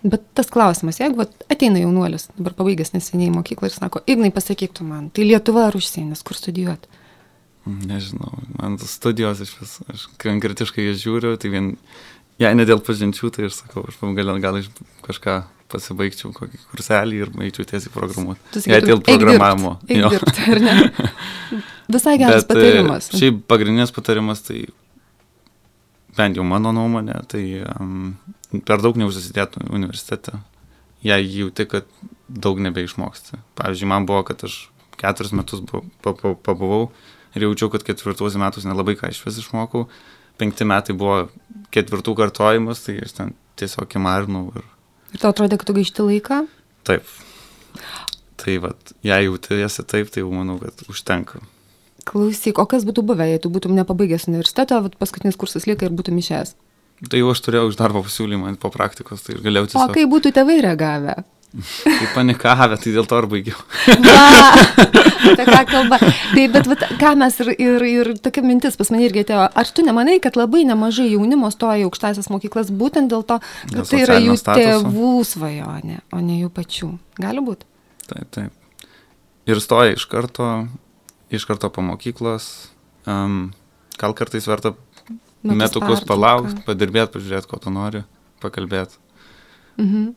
[0.06, 4.86] bet tas klausimas, jeigu ateina jaunuolis, dabar pabaigęs neseniai mokyklą ir sako, Ignai pasakyk tu
[4.88, 6.90] man, tai Lietuva ar užsienis, kur studijuoti?
[7.68, 11.74] Nežinau, man studijos iš vis, aš konkretiškai jas žiūriu, tai vien,
[12.42, 14.60] jei ne dėl pažinčių, tai aš sakau, aš gal, gal
[15.06, 15.38] kažką
[15.72, 18.40] pasibaigčiau kokį kurselį ir eičiau tiesiai programuoti.
[18.64, 19.74] Jei dėl sakytum, eik programavimo.
[19.90, 21.64] dirbt, eik dirbt?
[21.92, 23.10] Visai geras Bet, e, patarimas.
[23.16, 24.66] Šiaip pagrindinės patarimas, tai
[26.18, 27.44] bent jau mano nuomonė, tai
[27.78, 28.16] um,
[28.68, 30.40] per daug neužsisidėtų universitete.
[31.06, 31.86] Jei jauti, kad
[32.28, 33.38] daug nebeišmoksti.
[33.60, 34.66] Pavyzdžiui, man buvo, kad aš
[34.98, 36.88] keturis metus bu- pa- pa- pabuvau
[37.38, 39.86] ir jaučiau, kad ketvirtuosius metus nelabai ką iš vis išmokau.
[40.38, 41.28] Penkti metai buvo
[41.74, 44.66] ketvirtų kartojimas, tai aš ten tiesiog įmarinau ir
[45.16, 46.42] Ir tau atrodė, kad tu gaišti laiką?
[46.88, 47.08] taip.
[48.38, 51.40] Tai vad, jei jautiesi taip, tai jau manau, kad užtenka.
[52.08, 55.96] Klausyk, o kas būtų buvę, jei tu būtum nepabaigęs universiteto, vat paskutinis kursas lieka ir
[55.96, 56.54] būtum išėjęs?
[57.12, 59.96] Tai jau aš turėjau iš darbo pasiūlymą po praktikos, tai ir galėjau O tiesiog...
[59.98, 61.18] kaip būtų tėvai reagavę?
[61.56, 63.60] Kaip panikavę, tai dėl to ir baigiau.
[64.08, 64.16] Va,
[65.32, 66.00] apie ką kalba.
[66.02, 69.72] Tai, bet vat, ką mes ir, ir, ir tokia mintis pas mane irgi atėjo, ar
[69.72, 73.88] tu nemanai, kad labai nemažai jaunimo stoja į aukštasias mokyklas būtent dėl to, kad Dėl
[73.90, 74.84] tai yra jų statuso.
[74.84, 76.92] tėvų svajonė, o ne jų pačių?
[77.24, 77.68] Gali būti.
[78.12, 78.92] Taip, taip.
[79.48, 80.52] Ir stoja iš karto,
[81.32, 82.52] iš karto po mokyklos.
[83.08, 83.56] Um,
[83.98, 84.76] gal kartais verta
[85.48, 88.04] metukus palaukti, padirbėti, pažiūrėti, ko tu nori,
[88.44, 89.00] pakalbėti.
[89.80, 90.16] Mhm.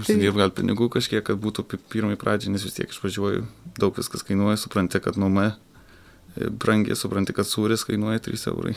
[0.00, 3.44] Užsidirb gal pinigų kažkiek, kad būtų pi- pirmai pradžiai, nes vis tiek išvažiuoju,
[3.76, 8.72] daug viskas kainuoja, supranti, kad nuoma e, brangiai, supranti, kad sūris kainuoja 3 eurai.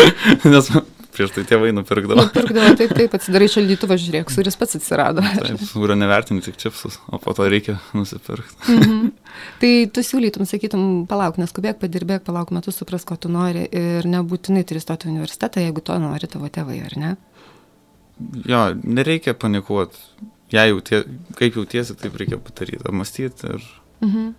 [0.52, 0.72] nes
[1.16, 2.26] prieš tai tėvai nupirkdavo.
[2.26, 5.24] Nupirkdavo taip, taip, atsidarai šaldytuvą, žiūrėk, suris pats atsirado.
[5.38, 8.58] Taip, sūrio nevertini tik čipsus, o po to reikia nusipirkti.
[8.74, 9.08] Mhm.
[9.62, 14.66] Tai tu siūlytum, sakytum, palauk, neskubėk, padirbėk, palauk metus, supras, ko tu nori ir nebūtinai
[14.68, 17.16] turi stoti universitetą, jeigu to nori tavo tėvai, ar ne?
[18.48, 20.00] Jo, nereikia panikuoti.
[20.56, 21.02] Jei jautie,
[21.38, 23.64] kaip jautiesi, taip reikia padaryti, apmastyti ir
[24.04, 24.34] Mhm.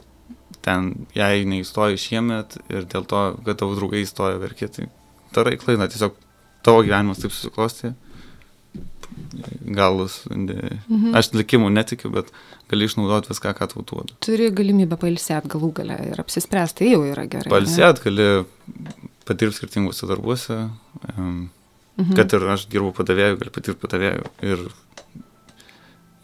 [0.65, 4.89] ten, jei neįstoji šiemet ir dėl to, kad tavo draugai įstojo verkė, tai
[5.35, 6.15] darai klaidą, tiesiog
[6.65, 7.93] tavo gyvenimas taip susiklosti.
[9.77, 9.97] Gal,
[10.29, 11.15] ne- Mhm.
[11.15, 12.29] aš likimų netikiu, bet
[12.69, 14.13] gali išnaudoti viską, ką tau duoda.
[14.21, 17.49] Turi galimybę pailsėti galų galę ir apsispręsti, tai jau yra gerai.
[17.51, 18.45] Palsėt, gali
[19.25, 20.69] padirbti skirtinguose darbuose,
[21.17, 21.49] um,
[21.97, 22.15] Mhm.
[22.15, 24.25] kad ir aš dirbu padavėjų, gali patirti padavėjų.
[24.43, 24.69] Ir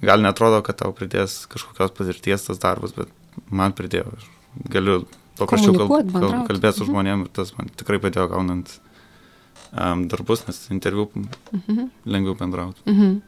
[0.04, 3.10] gal netrodo, kad tau pridės kažkokios patirties tas darbas, bet
[3.50, 4.14] man pridėjo.
[4.18, 4.30] Aš
[4.70, 5.04] galiu
[5.40, 6.92] paprasčiau kal, kal, kalbėti su Mhm.
[6.92, 8.80] žmonėmis ir tas man tikrai padėjo gaunant
[9.74, 11.90] um, darbus, nes interviu Mhm.
[12.06, 12.82] lengviau bendrauti.
[12.86, 13.22] Mhm.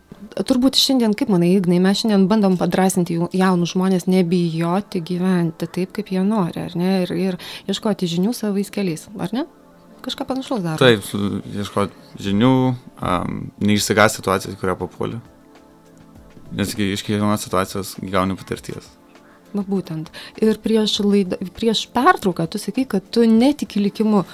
[0.46, 5.92] Turbūt šiandien, kaip manai, Ignai, mes šiandien bandom padrasinti jau- jaunus žmonės nebijoti gyventi taip,
[5.94, 9.46] kaip jie nori, ar ne, ir, ir ieškoti žinių savais keliais, ar ne?
[10.02, 10.78] Kažką panašaus daro.
[10.78, 15.22] Taip, ieškoti žinių, um, neišsigąsti situacijos, kurią papuoliu.
[16.56, 18.95] Nes gi iš kiekvienos situacijos gauni patirties.
[19.56, 20.12] Va būtent.
[20.44, 24.26] Ir prieš, laidą, prieš pertrauką tu sakai, kad tu netiki likimu.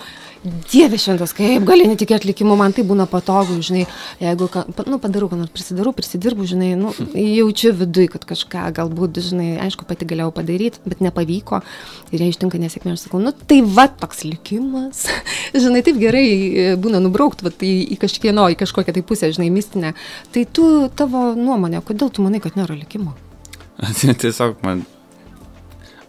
[0.41, 3.83] Dieve šventas, kaip gali netikėti likimu, man tai būna patogu, žinai,
[4.17, 4.47] jeigu,
[4.89, 9.85] nu, padarau, ką nors prisidarau, prisidirbu, žinai, nu, jaučiu vidui, kad kažką galbūt, žinai, aišku,
[9.85, 11.59] pati galėjau padaryti, bet nepavyko
[12.09, 15.03] ir jei ištinka nesėkmė, aš sakau, nu, tai va toks likimas,
[15.53, 19.51] žinai, taip gerai e, būna nubraukti, va, į, į kažkieno, į kažkokią tai pusę, žinai,
[19.53, 19.93] mistinę.
[20.33, 23.13] Tai tu, tavo nuomonė, kodėl tu manai, kad nėra likimo?
[24.21, 24.83] Tiesiog man.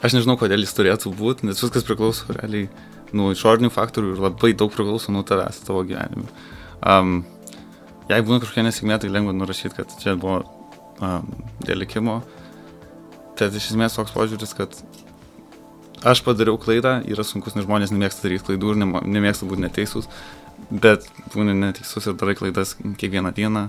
[0.02, 2.66] Aš nežinau, kodėl jis turėtų būti, nes viskas priklauso realiai
[3.14, 6.26] nuo išorinių faktorių ir labai daug priklauso nuo tavęs tavo gyvenime.
[6.82, 7.20] Um,
[8.10, 10.40] jei būna kažkokia nesėkmė, tai lengva nurašyti, kad čia buvo
[10.98, 11.28] um,
[11.62, 12.20] dėl likimo.
[13.38, 14.74] Bet iš esmės toks požiūris, kad
[16.06, 20.10] aš padariau klaidą, yra sunkus, nes žmonės nemėgsta daryti klaidų ir nemėgsta būti neteisus,
[20.70, 23.68] bet būni neteisus ir darai klaidas kiekvieną dieną.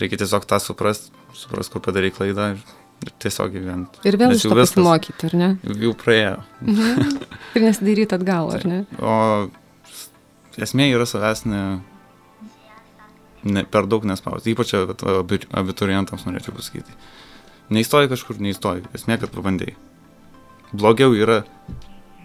[0.00, 2.64] Reikia tiesiog tą suprasti, suprasti, kur padarai klaidą ir,
[3.04, 4.02] ir tiesiog gyventi.
[4.08, 5.48] Ir vėl iš to pasimokyti, ar ne?
[5.84, 6.38] Jau praėjo.
[6.64, 7.18] Mhm.
[7.54, 8.80] Ir nesidaryti atgal, ar ne?
[9.04, 9.14] O
[10.62, 11.62] esmė yra savęs ne,
[13.44, 14.54] ne per daug nespausti.
[14.54, 16.94] Ypač abiturientams norėčiau pasakyti.
[17.74, 18.84] Neįstoji kažkur, neįstoji.
[18.96, 19.76] Esmė, kad pabandėjai.
[20.74, 21.42] Blogiau yra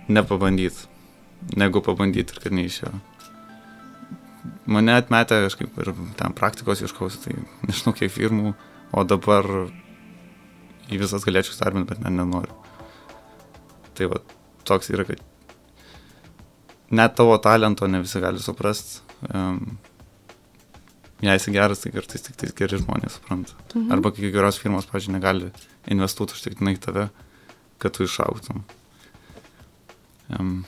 [0.10, 0.88] nepabandyti,
[1.60, 2.94] negu pabandyti ir kad neišėjo.
[4.70, 7.36] Mane atmetė kažkaip ir ten praktikos ieškausi, tai
[7.68, 8.54] nežinau kiek firmų,
[8.94, 9.46] o dabar
[10.90, 12.56] į visas galėčiau starbinti, bet ne, nenoriu.
[13.98, 14.22] Tai va,
[14.68, 15.22] toks yra, kad
[16.96, 19.02] net tavo talento ne visi gali suprasti.
[19.34, 19.78] Um,
[21.22, 23.58] jei esi geras, tai kartais tik tai geri žmonės supranta.
[23.74, 23.92] Mhm.
[23.94, 25.52] Arba kai geros firmos, pažiūrėjau, negali
[25.92, 27.10] investuoti užtikrinai tave,
[27.78, 28.64] kad tu išauktum.
[30.40, 30.66] Um,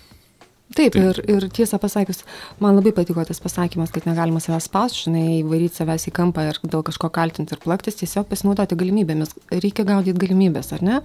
[0.76, 2.22] Taip, Tai- ir, ir tiesą pasakius,
[2.64, 6.60] man labai patiko tas pasakymas, kad negalima savęs spausti, žinai, varyti savęs į kampą ir
[6.64, 9.36] dėl kažko kaltinti ir plaktis, tiesiog pasinaudoti galimybėmis.
[9.52, 11.02] Reikia gaudyti galimybės, ar ne?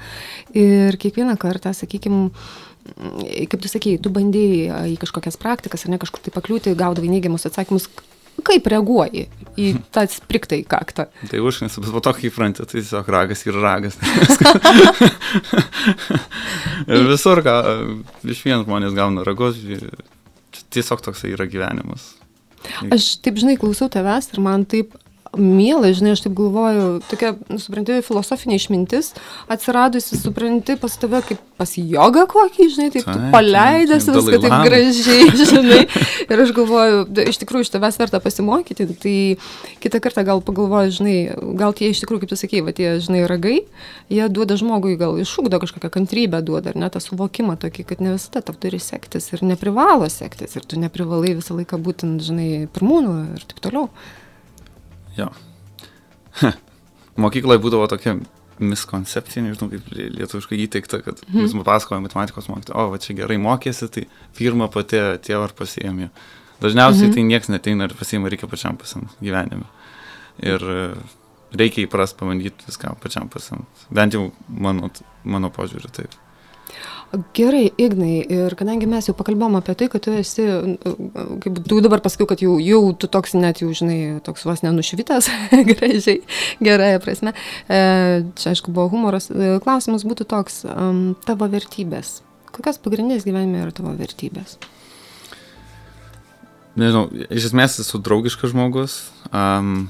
[0.55, 2.31] Ir kiekvieną kartą, sakykime,
[3.51, 7.49] kaip tu sakėjai, tu bandėjai į kažkokias praktikas, ar ne kažkur tai pakliūti, gaudavai neigiamus
[7.51, 7.91] atsakymus.
[8.45, 11.07] Kaip reaguoji į tą spriktą į kaktą?
[11.31, 13.97] Tai užknisa, bet po to, kai įpranti, tai tiesiog ragas ir ragas.
[16.93, 17.57] ir visur, ką,
[18.29, 19.63] iš vien žmonės gauna ragus,
[20.75, 22.03] tiesiog toksai yra gyvenimas.
[22.93, 24.97] Aš taip, žinai, klausau tavęs ir man taip
[25.39, 29.13] miela, žinai, aš taip galvoju, tokia, nu, supranti, filosofinė išmintis
[29.53, 35.29] atsiradusi, supranti, pas tave kaip pas jogą kokį, žinai, taip, taip paleidęs viską taip gražiai,
[35.51, 35.83] žinai.
[36.27, 39.15] Ir aš galvoju, iš tikrųjų iš tavęs verta pasimokyti, tai
[39.85, 41.17] kitą kartą gal pagalvoju, žinai,
[41.59, 43.57] gal tie iš tikrųjų, kaip tu sakei, va tie, žinai, ragai,
[44.13, 48.17] jie duoda žmogui, gal iššūkdo kažkokią kantrybę, duoda, ar ne, tą suvokimą tokį, kad ne
[48.19, 53.17] visada tau turi sektis ir neprivalo sektis ir tu neprivalai visą laiką būtent, žinai, pirmūnų
[53.39, 53.89] ir taip toliau.
[55.17, 55.31] Jo.
[57.23, 58.17] Mokykloje būdavo tokia
[58.61, 61.45] miskoncepcija, nežinau kaip lietuviškai įteikta, kad mm.
[61.45, 65.53] jūs man pasakojo matematikos mokytoja, o va čia gerai mokėsi, tai firma pati atėjo ar
[65.57, 66.09] pasiėmė.
[66.63, 67.15] Dažniausiai mm -hmm.
[67.15, 69.69] tai niekas neteina ir pasiima, reikia pačiam pasim gyvenime.
[70.41, 70.63] Ir
[71.53, 73.67] reikia įprast pabandyti viską pačiam pasim.
[73.91, 74.91] Bent jau mano,
[75.25, 76.17] mano požiūriu taip.
[77.15, 80.43] Gerai, Ignai, ir kadangi mes jau pakalbėjom apie tai, kad tu esi,
[81.45, 85.31] kaip tu dabar pasakiau, kad jau, jau tu toks net jau, žinai, toks vos nenušvitęs,
[85.71, 86.19] gražiai,
[86.67, 87.33] gerąją prasme.
[87.71, 87.81] E,
[88.37, 89.31] čia, aišku, buvo humoras.
[89.31, 90.65] E, klausimas būtų toks,
[91.29, 92.19] tavo vertybės.
[92.51, 94.59] Kokios pagrindinės gyvenime yra tavo vertybės?
[96.77, 98.99] Nežinau, iš esmės esu draugiškas žmogus,
[99.31, 99.87] um,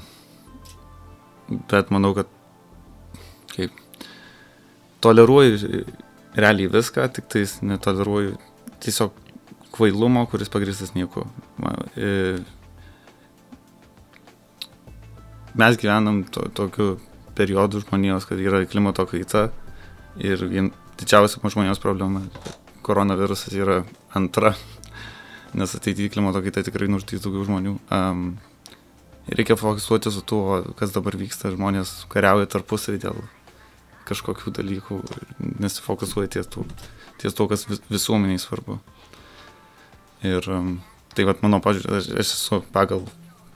[1.67, 2.29] bet manau, kad
[3.51, 3.73] kaip
[5.03, 5.57] toleruoju
[6.37, 8.37] realiai viską, tik tais netoleruoju
[8.83, 9.13] tiesiog
[9.73, 11.25] kvailumo, kuris pagristas nieko.
[11.97, 12.37] E,
[15.57, 16.97] mes gyvenam to, tokiu
[17.37, 19.47] periodu žmonijos, kad yra klimato kaita
[20.21, 22.23] ir vien, didžiausia žmonijos problema-
[22.87, 23.83] koronavirusas yra
[24.15, 24.53] antra,
[25.57, 27.77] nes ateityje klimato kaita tikrai nužudys daugiau žmonių.
[27.91, 28.37] Um,
[29.27, 33.25] reikia fokusuoti su tuo, kas dabar vyksta, žmonės kariauja tarpusavį dėl
[34.07, 34.99] kažkokių dalykų,
[35.63, 36.65] nesifokusuoja ties, tų,
[37.21, 38.79] ties to, kas vis, visuomeniai svarbu.
[40.25, 40.77] Ir um,
[41.15, 43.05] tai vad mano pažiūrė, aš, aš esu pagal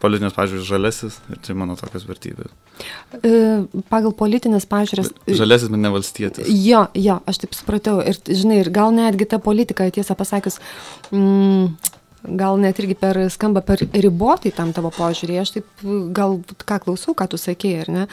[0.02, 2.52] politinės pažiūrės žalesis ir tai mano tokios vertybės.
[3.22, 3.32] E,
[3.92, 5.12] pagal politinės pažiūrės.
[5.30, 6.50] Žalesis, bet ne valstietis.
[6.50, 8.00] Jo, jo, aš taip supratau.
[8.06, 10.58] Ir, žinai, ir gal netgi ta politika, tiesą pasakius,
[11.14, 11.92] mm,
[12.24, 15.38] gal net irgi per skamba per ribotai tam tavo požiūrį.
[15.42, 15.84] Aš taip
[16.16, 18.08] gal ką klausau, ką tu sakei, ar ne?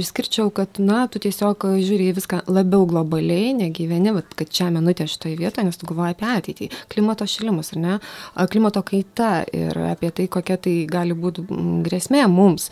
[0.00, 5.38] Išskirčiau, kad, na, tu tiesiog žiūri viską labiau globaliai, negyveni, vat, kad čia minutė šitoje
[5.40, 6.70] vietoje, nes tu galvoji apie ateitį.
[6.92, 7.98] Klimato šilimus, ar ne?
[8.52, 11.46] Klimato kaita ir apie tai, kokia tai gali būti
[11.86, 12.70] grėsmė mums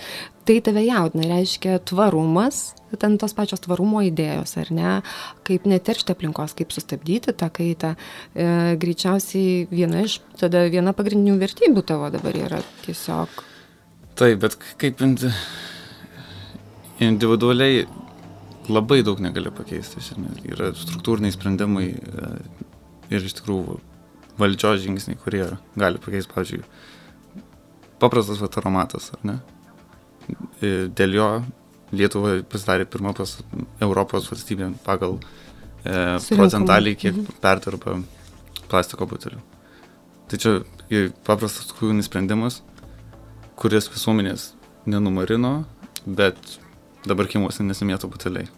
[0.49, 4.93] tai tave jaudina, reiškia tvarumas, ten tos pačios tvarumo idėjos, ar ne,
[5.47, 7.95] kaip neteršti aplinkos, kaip sustabdyti tą kaitą.
[8.35, 8.47] E,
[8.83, 13.43] greičiausiai viena iš, tada viena pagrindinių vertybių tavo dabar yra tiesiog.
[14.19, 15.01] Taip, bet kaip
[17.03, 17.87] individualiai
[18.69, 20.03] labai daug negali pakeisti.
[20.05, 20.43] Šiandien.
[20.53, 22.35] Yra struktūriniai sprendimai e,
[23.15, 23.79] ir iš tikrųjų
[24.41, 25.47] valdžios žingsniai, kurie
[25.79, 26.63] gali pakeisti, pavyzdžiui,
[28.03, 29.41] paprastas vataromatas, ar ne?
[30.63, 31.29] Dėl jo
[31.93, 33.35] Lietuva pasidarė pirmą pas
[33.85, 35.19] Europos valstybė pagal
[35.85, 37.41] e, procentaliai, kiek mhm.
[37.43, 37.99] perdirba
[38.71, 39.43] plastiko butelių.
[40.33, 40.55] Tai čia
[41.27, 42.63] paprastas kūrinis sprendimas,
[43.61, 44.53] kuris visuomenės
[44.89, 45.67] nenumarino,
[46.07, 46.57] bet
[47.05, 48.49] dabar kiemuose nesimėto buteliai.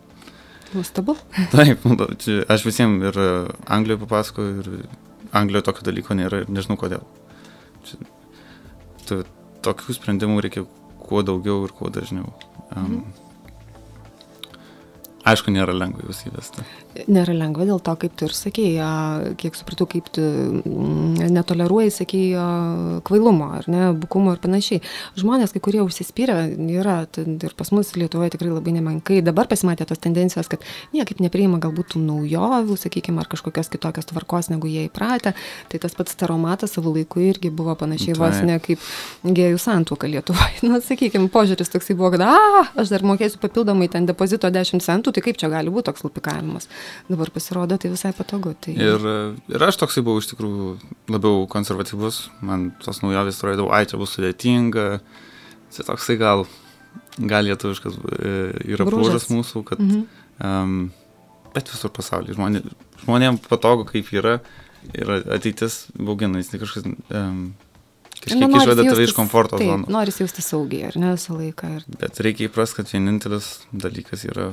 [0.74, 1.16] Nuostabu.
[1.54, 2.06] Taip, nu,
[2.54, 3.18] aš visiems ir
[3.66, 7.02] Anglijoje papasakoju, ir Anglijoje tokio dalyko nėra ir nežinau kodėl.
[7.88, 7.98] Čia,
[9.08, 9.20] tu,
[9.66, 10.64] tokių sprendimų reikia
[11.04, 12.32] kuo daugiau ir kuo dažniau.
[12.74, 13.04] Um.
[15.24, 16.64] Aišku, nėra lengva juos įvesti.
[17.10, 22.44] Nėra lengva dėl to, kaip tu ir sakėjai, kiek supratau, kaip tu mm, netoleruoji, sakėjai,
[23.06, 24.82] kvailumo ar ne, bukumo ir panašiai.
[25.18, 26.36] Žmonės, kai kurie užsispyrę,
[26.70, 29.18] yra ir pas mus Lietuvoje tikrai labai nemenkai.
[29.26, 30.62] Dabar pasimatė tos tendencijos, kad
[30.94, 35.34] niekaip nepriima galbūt tų naujovių, sakykime, ar kažkokios kitokios tvarkos, negu jie įpratę.
[35.72, 38.82] Tai tas pats taromatas savo laiku irgi buvo panašiai vos ne kaip
[39.26, 40.62] gėjų santuoka Lietuvoje.
[40.70, 45.14] Na, sakykime, požiūris toksai buvo, kad, a, aš dar mokėsiu papildomai ten depozito 10 centų,
[45.14, 46.70] tai kaip čia gali būti toks lupikavimas
[47.08, 48.54] dabar pasirodo tai visai patogu.
[48.60, 48.74] Tai...
[48.74, 49.06] Ir,
[49.52, 50.74] ir aš toksai buvau iš tikrųjų
[51.12, 54.88] labiau konservatyvus, man tos naujovės atrodydavo, ai čia bus sudėtinga,
[55.74, 56.46] čia toksai gal,
[57.18, 58.34] gal lietuviškas e,
[58.76, 60.06] yra bruožas mūsų, kad, mhm.
[60.38, 62.64] um, bet visur pasaulyje žmonė,
[63.04, 64.38] žmonėms patogu kaip yra
[64.92, 66.90] ir ateitis baugina, jis kažkas...
[67.10, 67.54] Um,
[68.24, 69.90] Kažkiek nu, išveda tave iš komforto taip, zonos.
[69.92, 71.68] Nori jausti saugiai, ar ne visą laiką.
[71.76, 71.82] Ir...
[72.00, 74.46] Bet reikia įprast, kad vienintelis dalykas yra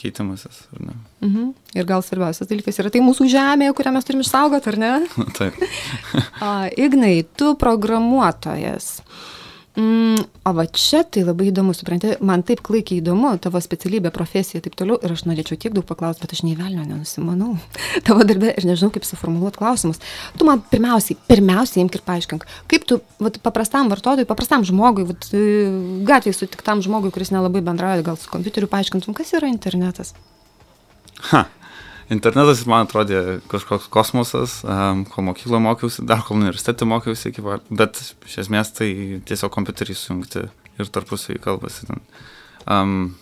[0.00, 0.96] keitimasis, ar ne?
[1.24, 1.52] Mhm.
[1.78, 4.92] Ir gal svarbiausias dalykas yra tai mūsų žemė, kurią mes turim išsaugoti, ar ne?
[5.38, 5.58] Taip.
[6.86, 8.98] Ignai, tu programuotojas.
[9.74, 14.60] Mm, o va čia tai labai įdomu, supranti, man taip klaikiai įdomu, tavo specialybė, profesija
[14.60, 17.56] ir taip toliau, ir aš norėčiau tiek daug paklausti, bet aš nei velnio nenusimanau
[18.06, 19.98] tavo darbę ir nežinau, kaip suformuoluoti klausimus.
[20.38, 25.26] Tu man pirmiausiai, pirmiausiai imk ir paaiškink, kaip tu vat, paprastam vartotojui, paprastam žmogui, vat,
[26.06, 30.14] gatvėje sutiktam žmogui, kuris nelabai bendrauja, gal su kompiuteriu, paaiškintum, kas yra internetas.
[31.32, 31.48] Ha,
[32.12, 37.32] internetas man atrodė kažkoks kosmosas, um, ko mokyklo mokiausi, dar kol universitete mokiausi,
[37.70, 38.90] bet iš esmės tai
[39.28, 40.46] tiesiog kompiuteriai sujungti
[40.80, 41.88] ir tarpusavį kalbasi.
[42.66, 43.14] Um,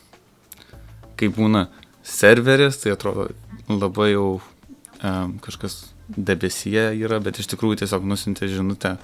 [1.20, 1.68] kai būna
[2.02, 3.28] serveris, tai atrodo
[3.70, 8.96] labai jau um, kažkas debesyje yra, bet iš tikrųjų tiesiog nusintė žinutę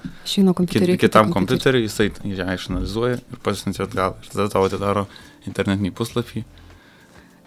[0.93, 4.17] kit, kitam kompiuteriui, jisai ją išanalizuoja ir pasintė atgal.
[4.21, 5.07] Ir tada tau atidaro
[5.49, 6.43] internetinį puslapį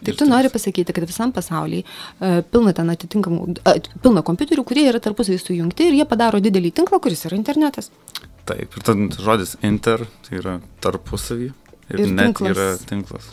[0.02, 4.88] Tai tu nori pasakyti, kad visam pasaulyje uh, pilna ten atitinkamų, uh, pilna kompiuterių, kurie
[4.90, 7.92] yra tarpusavį sujungti ir jie padaro didelį tinklą, kuris yra internetas.
[8.48, 12.56] Taip, ir tad žodis inter, tai yra tarpusavį ir, ir net tinklas.
[12.56, 13.30] yra tinklas.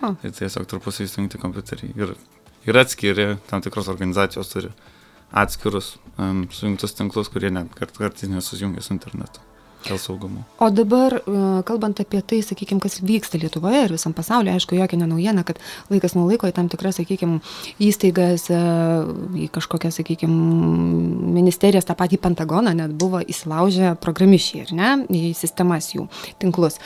[0.00, 0.14] O.
[0.22, 1.92] Tai tiesiog tarpusavį sujungti kompiuteriai.
[2.00, 2.14] Ir,
[2.64, 4.72] ir atskiri, tam tikros organizacijos turi
[5.30, 9.44] atskirus um, sujungtus tinklus, kurie net kart, kartais nesusijungia su internetu.
[9.86, 10.42] Dėl saugumo.
[10.60, 14.98] O dabar, e, kalbant apie tai, sakykime, kas vyksta Lietuvoje ir visam pasaulyje, aišku, jokia
[15.00, 17.40] nenaujiena, kad laikas nuo laiko į tam tikras, sakykime,
[17.80, 18.60] įstaigas, e,
[19.46, 20.36] į kažkokią, sakykime,
[21.38, 26.08] ministerijas, tą patį Pentagoną net buvo įsilaužę programišiai, ar ne, į sistemas jų,
[26.42, 26.76] tinklus.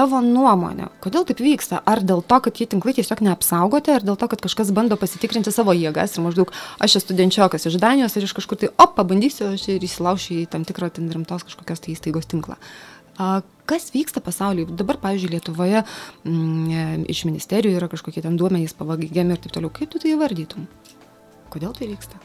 [0.00, 1.82] Tavo nuomonė, kodėl taip vyksta?
[1.84, 5.52] Ar dėl to, kad tie tinklai tiesiog neapsaugoti, ar dėl to, kad kažkas bando pasitikrinti
[5.52, 9.50] savo jėgas ir maždaug aš esu studentčiokas iš Danijos ir iš kažkur tai, o, pabandysiu
[9.50, 12.56] aš ir įsilaušiu į tam tikrą ten rimtos kažkokios tai įstaigos tinklą.
[13.68, 14.72] Kas vyksta pasaulyje?
[14.74, 19.70] Dabar, pavyzdžiui, Lietuvoje m, mm, iš ministerijų yra kažkokie ten duomenys pavagiami ir taip toliau.
[19.74, 20.64] Kaip tu tai įvardytum?
[21.52, 22.18] Kodėl tai vyksta?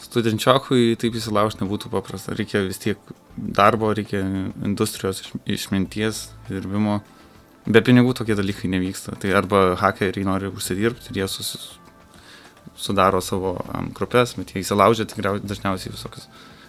[0.00, 2.34] Studenčiokui taip įsilaužti nebūtų paprasta.
[2.34, 4.24] Reikia vis tiek darbo, reikia
[4.64, 7.02] industrijos išminties, dirbimo.
[7.68, 9.14] Be pinigų tokie dalykai nevyksta.
[9.20, 11.68] Tai arba hakeriai nori užsidirbti ir jie susis,
[12.74, 16.28] sudaro savo um, grupės, bet jie įsilaužia tikriausiai dažniausiai visokius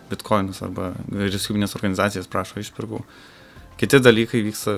[0.10, 3.02] bitkoinus arba vyriausybinės organizacijas prašo išpirkų.
[3.80, 4.78] Kiti dalykai vyksta,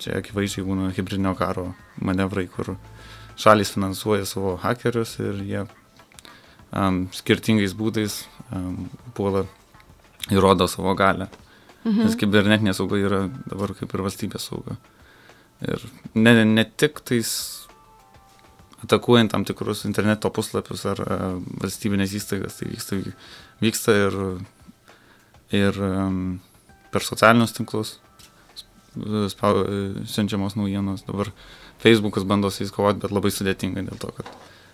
[0.00, 2.76] čia akivaizdžiai būna hybridinio karo manevrai, kur
[3.38, 5.64] šalis finansuoja savo hakerius ir jie
[6.72, 8.22] um, skirtingais būdais
[8.52, 9.44] um, puola
[10.32, 11.28] įrodo savo galę.
[11.84, 12.04] Mhm.
[12.04, 14.76] Nes kibernetinė sauga yra dabar kaip ir valstybės sauga.
[15.64, 15.82] Ir
[16.14, 17.30] ne, ne tik tais
[18.84, 21.28] atakuojant tam tikrus interneto puslapius ar uh,
[21.62, 23.00] valstybinės įstaigas, tai vyksta
[23.60, 24.18] vyksta ir,
[25.54, 25.80] ir
[26.92, 27.96] per socialinius tinklus
[29.30, 29.62] spau,
[30.08, 31.04] siunčiamos naujienos.
[31.06, 31.30] Dabar
[31.78, 34.30] Facebookas bando su jais kovoti, bet labai sudėtinga dėl to, kad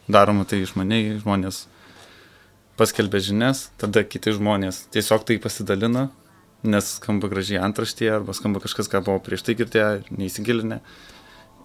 [0.09, 1.65] daroma tai išmaniai, žmonės
[2.79, 6.09] paskelbė žinias, tada kiti žmonės tiesiog tai pasidalina,
[6.65, 10.81] nes skamba gražiai antraštėje arba skamba kažkas, ką buvo prieš tai girdėję, neįsigilinę.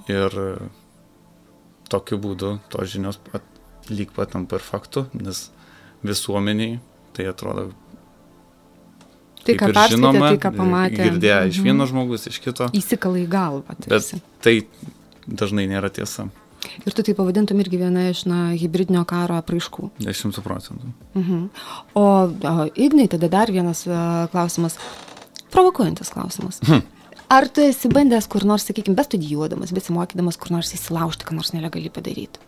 [0.10, 0.36] Ir
[1.92, 3.46] tokiu būdu tos žinios pat,
[3.90, 5.48] lyg patampa ir faktu, nes
[6.06, 6.80] visuomeniai
[7.16, 7.70] tai atrodo.
[9.40, 11.00] Tai, ką perskaitė, žinoma, tai, ką pamatė.
[11.08, 11.54] Girdėjo mhm.
[11.54, 12.68] iš vieno žmogus, iš kito.
[12.76, 13.78] Įsikalai galvą.
[13.86, 14.20] Tarsi.
[14.20, 14.56] Bet tai
[15.26, 16.28] dažnai nėra tiesa.
[16.84, 19.90] Ir tu tai pavadintum irgi viena iš na, hybridinio karo apraiškų.
[20.04, 20.92] 10 procentų.
[21.16, 21.46] Mhm.
[21.98, 24.76] O, o Ignai, tada dar vienas uh, klausimas.
[25.50, 26.60] Provokuojantis klausimas.
[26.68, 26.84] Hmm.
[27.30, 31.94] Ar tu esi bandęs kur nors, sakykime, bestudijuodamas, besimokydamas kur nors įsilaužti, ką nors nelegaliai
[31.94, 32.42] padaryti?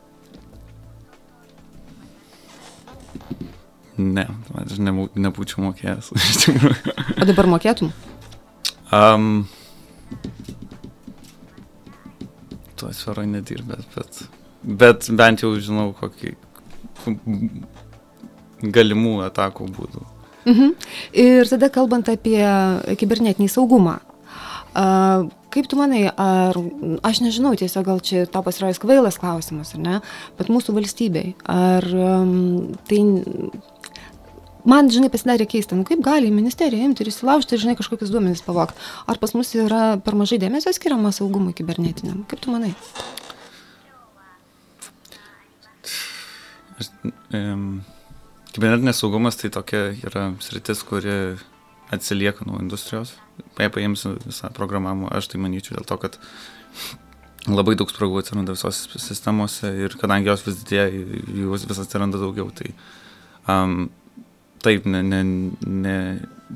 [4.01, 4.25] Ne,
[4.57, 6.09] aš ne, nebūčiau mokėjęs.
[7.21, 7.91] o dabar mokėtum?
[8.91, 9.45] Um,
[12.81, 14.23] tuo sferoje nedirbęs, bet,
[14.81, 16.33] bet bent jau žinau, kokį
[18.73, 20.07] galimų atakų būdų.
[20.49, 20.73] Mhm.
[21.21, 22.41] Ir tada kalbant apie
[22.97, 23.99] kibernetinį saugumą.
[24.71, 26.55] Uh, kaip tu manai, ar,
[27.03, 29.97] aš nežinau, tiesiog gal čia to pasirodys kvailas klausimas, ar ne,
[30.39, 33.01] bet mūsų valstybei, ar um, tai
[34.63, 38.79] man, žinai, pasidarė keista, nu kaip gali ministerija imti ir įsilaužti žinai, kažkokius duomenys pavokti.
[39.11, 42.23] Ar pas mus yra per mažai dėmesio skiriama saugumui kibernetiniam?
[42.31, 42.71] Kaip tu manai?
[46.79, 46.93] Aš,
[47.35, 47.81] um,
[48.55, 51.17] kibernetinės saugumas tai tokia yra sritis, kuri
[51.91, 53.15] atsilieka nuo industrijos.
[53.59, 56.17] Jei paimsiu visą programavimą, aš tai manyčiau dėl to, kad
[57.49, 60.85] labai daug spragų atsiranda visose sistemose ir kadangi jos vis didėja,
[61.41, 62.71] jų vis atsiranda daugiau, tai
[63.49, 63.89] um,
[64.61, 65.21] taip, ne, ne,
[65.65, 65.97] ne,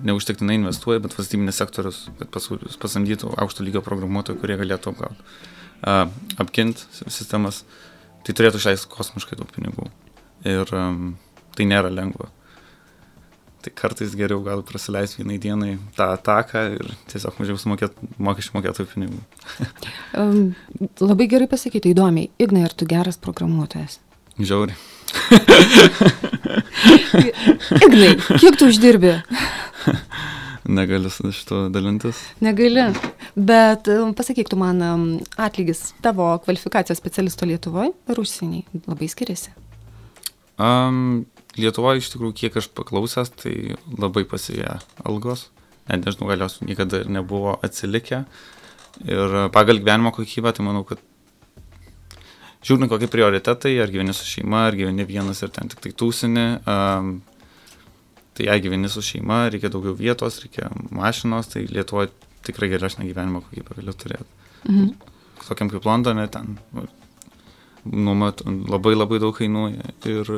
[0.05, 2.47] neužtektinai investuoja, bet valstybinis sektorius, kad pas,
[2.81, 5.27] pasamdytų aukšto lygio programuotojų, kurie galėtų apgauti,
[5.81, 6.05] uh,
[6.41, 7.63] apginti sistemas,
[8.25, 9.89] tai turėtų išleisti kosmiškai daug pinigų.
[10.45, 11.15] Ir um,
[11.57, 12.29] tai nėra lengva.
[13.65, 18.89] Tai kartais geriau gal prasileisti vienai dienai tą ataką ir tiesiog mažiau sumokėti mokesčių mokėtojų
[18.91, 19.17] pinigų.
[20.21, 20.51] um,
[21.01, 22.29] labai gerai pasakyti, įdomiai.
[22.37, 23.97] Ignai, ar tu geras programuotojas?
[24.37, 24.77] Žiauri.
[27.87, 29.15] Ignai, kiek tu uždirbi?
[30.77, 32.21] Negaliu su šito dalintis.
[32.45, 32.85] Negali.
[33.33, 34.77] Bet pasakyk tu man,
[35.41, 39.57] atlygis tavo kvalifikacijos specialisto Lietuvoje ir užsieniai labai skiriasi.
[40.61, 41.25] Um,
[41.55, 43.53] Lietuvoje iš tikrųjų, kiek aš paklausęs, tai
[43.95, 44.75] labai pasivėjo
[45.07, 45.49] algos.
[45.87, 48.25] Net nežinau, gal jos niekada ir nebuvo atsilikę.
[49.07, 50.99] Ir pagal gyvenimo kokybę, tai manau, kad
[52.65, 56.45] žiūrint kokie prioritetai, ar gyveni su šeima, ar gyveni vienas ir ten tik tai tūsini,
[56.67, 57.15] um,
[58.35, 62.11] tai jei gyveni su šeima, reikia daugiau vietos, reikia mašinos, tai Lietuvoje
[62.47, 64.31] tikrai geresnę gyvenimo kokybę gali turėti.
[64.67, 64.93] Mhm.
[65.45, 66.55] Tokiam kaip Londone, ten
[67.85, 70.31] nuomat labai labai daug kainuoja ir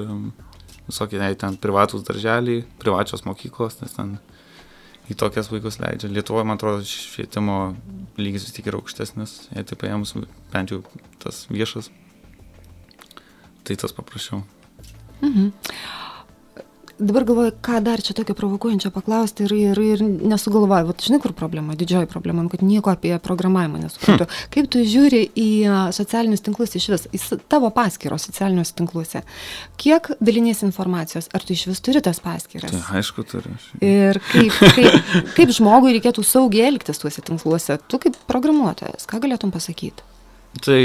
[0.87, 4.17] visokie ten privatus darželiai, privačios mokyklos, nes ten
[5.11, 6.11] į tokias vaikus leidžia.
[6.11, 7.75] Lietuvoje, man atrodo, švietimo
[8.19, 10.15] lygis vis tik yra aukštesnis, jei taip paėmus
[10.53, 10.81] bent jau
[11.23, 11.91] tas viešas,
[13.67, 14.43] tai tas paprasčiau.
[15.21, 15.51] Mhm
[16.99, 20.89] dabar galvoju, ką dar čia tokio provokuojančio paklausti ir, ir, ir nesugalvoju.
[20.89, 24.25] Vat žinai, kur problema, didžioji problema, kad nieko apie programavimą nesuprantu.
[24.25, 24.47] Hm.
[24.53, 25.47] Kaip tu žiūri į
[25.95, 29.23] socialinius tinklus iš vis, į tavo paskyros socialiniuose tinkluose?
[29.81, 32.73] Kiek dalinės informacijos, ar tu iš vis turi tas paskyras?
[32.73, 33.53] Tai aišku, turiu.
[33.83, 37.77] Ir kaip, kaip, kaip žmogui reikėtų saugiai elgtis tuose tinkluose?
[37.87, 40.05] Tu kaip programuotojas, ką galėtum pasakyti?
[40.65, 40.81] Tai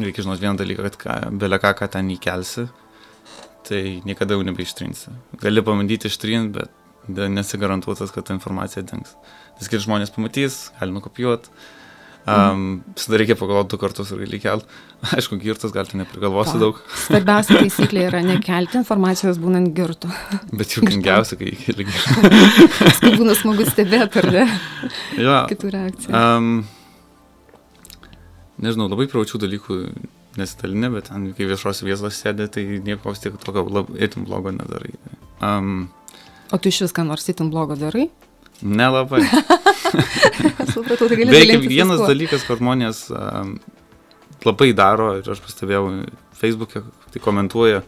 [0.00, 2.66] reikia žinoti vieną dalyką, kad ką, belė ką, ką ten įkelsi,
[3.70, 5.12] tai niekada jau nebeištrinsi.
[5.40, 9.14] Gali pabandyti ištrinti, bet nesigarantuotas, kad ta informacija dings.
[9.58, 11.52] Nes kiti žmonės pamatys, gali nukopijuoti.
[12.30, 12.82] Um.
[12.92, 14.68] Visada reikia pagalvoti du kartus ir gali kelti.
[15.16, 16.60] Aišku, girtas galite neprigalvosi pa.
[16.60, 16.82] daug.
[17.06, 20.10] Svarbiausia taisyklė yra nekelti informacijos būnant girtu.
[20.52, 22.34] Bet jau gingiausia, kai keli girtų.
[23.00, 24.46] Kai būna smagu stebėti, ar ne?
[25.16, 25.40] Jo.
[25.54, 26.12] Kitų reakcijų.
[26.20, 26.52] Um,
[28.60, 29.82] nežinau, labai praučių dalykų
[30.38, 34.52] nesidalini, bet ten, kai viešos vietos sėdė, tai nieko vis tiek tokio lab, itin blogo
[34.54, 34.92] nedarai.
[35.42, 35.88] Um,
[36.52, 38.08] o tu iš viską nors itin blogo darai?
[38.60, 39.22] Nelabai.
[40.74, 43.56] Supratau, tai gali Beveik vienas dalykas, kad žmonės um,
[44.46, 45.86] labai daro, ir aš pastebėjau
[46.40, 47.82] Facebook'e, tai komentuoja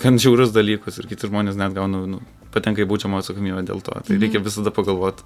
[0.00, 2.20] gan žiaurius dalykus ir kiti žmonės net gauna, nu,
[2.54, 3.96] patenka į būčiamą atsakomybę dėl to.
[3.96, 4.20] Tai mm.
[4.22, 5.24] reikia visada pagalvoti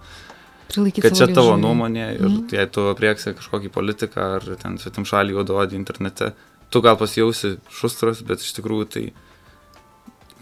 [0.72, 2.48] Prilaikyti kad čia tavo nuomonė ir mm.
[2.56, 6.32] jei tu prieksi kažkokį politiką ar ten svetim šalį juododį internete,
[6.72, 9.04] tu gal pasijausi šustras, bet iš tikrųjų tai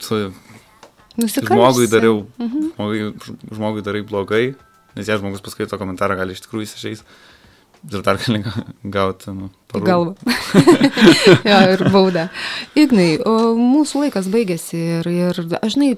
[0.03, 0.21] tu
[1.19, 2.71] žmogui dariau, mm -hmm.
[2.77, 4.55] žmogui, žmogui darai blogai,
[4.97, 7.05] nes jei žmogus paskaito komentarą, gali iš tikrųjų įsižeisti
[7.93, 8.45] ir dar gali
[8.85, 9.51] gauti, nu,
[9.81, 10.15] galvą.
[11.51, 12.27] jo, ir baudą.
[12.79, 15.91] Ignai, mūsų laikas baigėsi ir, ir aš žinai,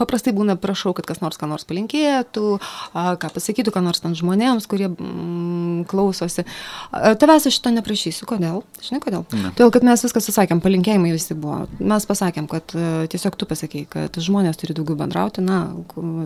[0.00, 2.46] paprastai būna prašau, kad kas nors ką nors palinkėtų,
[2.92, 6.44] ką pasakytų, ką nors ten žmonėms, kurie mm, klausosi.
[6.92, 8.26] Tavęs aš šito neprašysiu.
[8.28, 8.62] Kodėl?
[8.82, 9.26] Žinai, kodėl?
[9.36, 9.52] Ne.
[9.54, 11.66] Todėl, kad mes viską susakėm, palinkėjimai visi buvo.
[11.78, 12.74] Mes pasakėm, kad
[13.12, 15.64] tiesiog tu pasakėjai, kad žmonės turi daugiau bendrauti, na,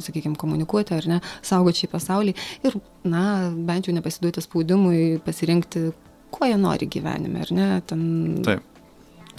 [0.05, 2.37] sakykime, komunikuoti ar ne, saugoti šį pasaulį
[2.67, 3.25] ir, na,
[3.69, 5.91] bent jau nepasiduoti spaudimui, pasirinkti,
[6.31, 7.69] ko jie nori gyvenime, ar ne?
[7.87, 8.09] Ten...
[8.47, 8.73] Taip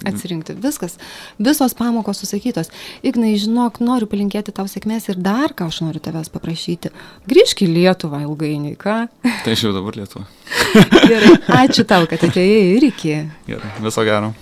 [0.06, 0.54] atsirinkti.
[0.64, 0.98] Viskas.
[1.40, 2.70] Visos pamokos susakytos.
[3.06, 6.92] Ignai, žinok, noriu palinkėti tau sėkmės ir dar ką aš noriu tavęs paprašyti.
[7.30, 8.98] Grįžk į Lietuvą ilgainiui, ką?
[9.46, 10.28] Tai aš jau dabar Lietuvą.
[11.12, 11.34] Gerai,
[11.64, 13.18] ačiū tau, kad atėjai ir iki.
[13.50, 14.34] Gerai, viso gero.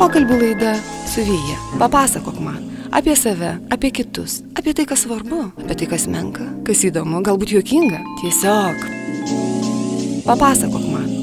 [0.00, 0.76] Pokalbių laida
[1.06, 1.58] su Vyja.
[1.82, 2.60] Papasakok man
[2.92, 7.54] apie save, apie kitus, apie tai, kas svarbu, apie tai, kas menka, kas įdomu, galbūt
[7.56, 8.02] juokinga.
[8.20, 8.84] Tiesiog
[10.28, 11.21] papasakok man.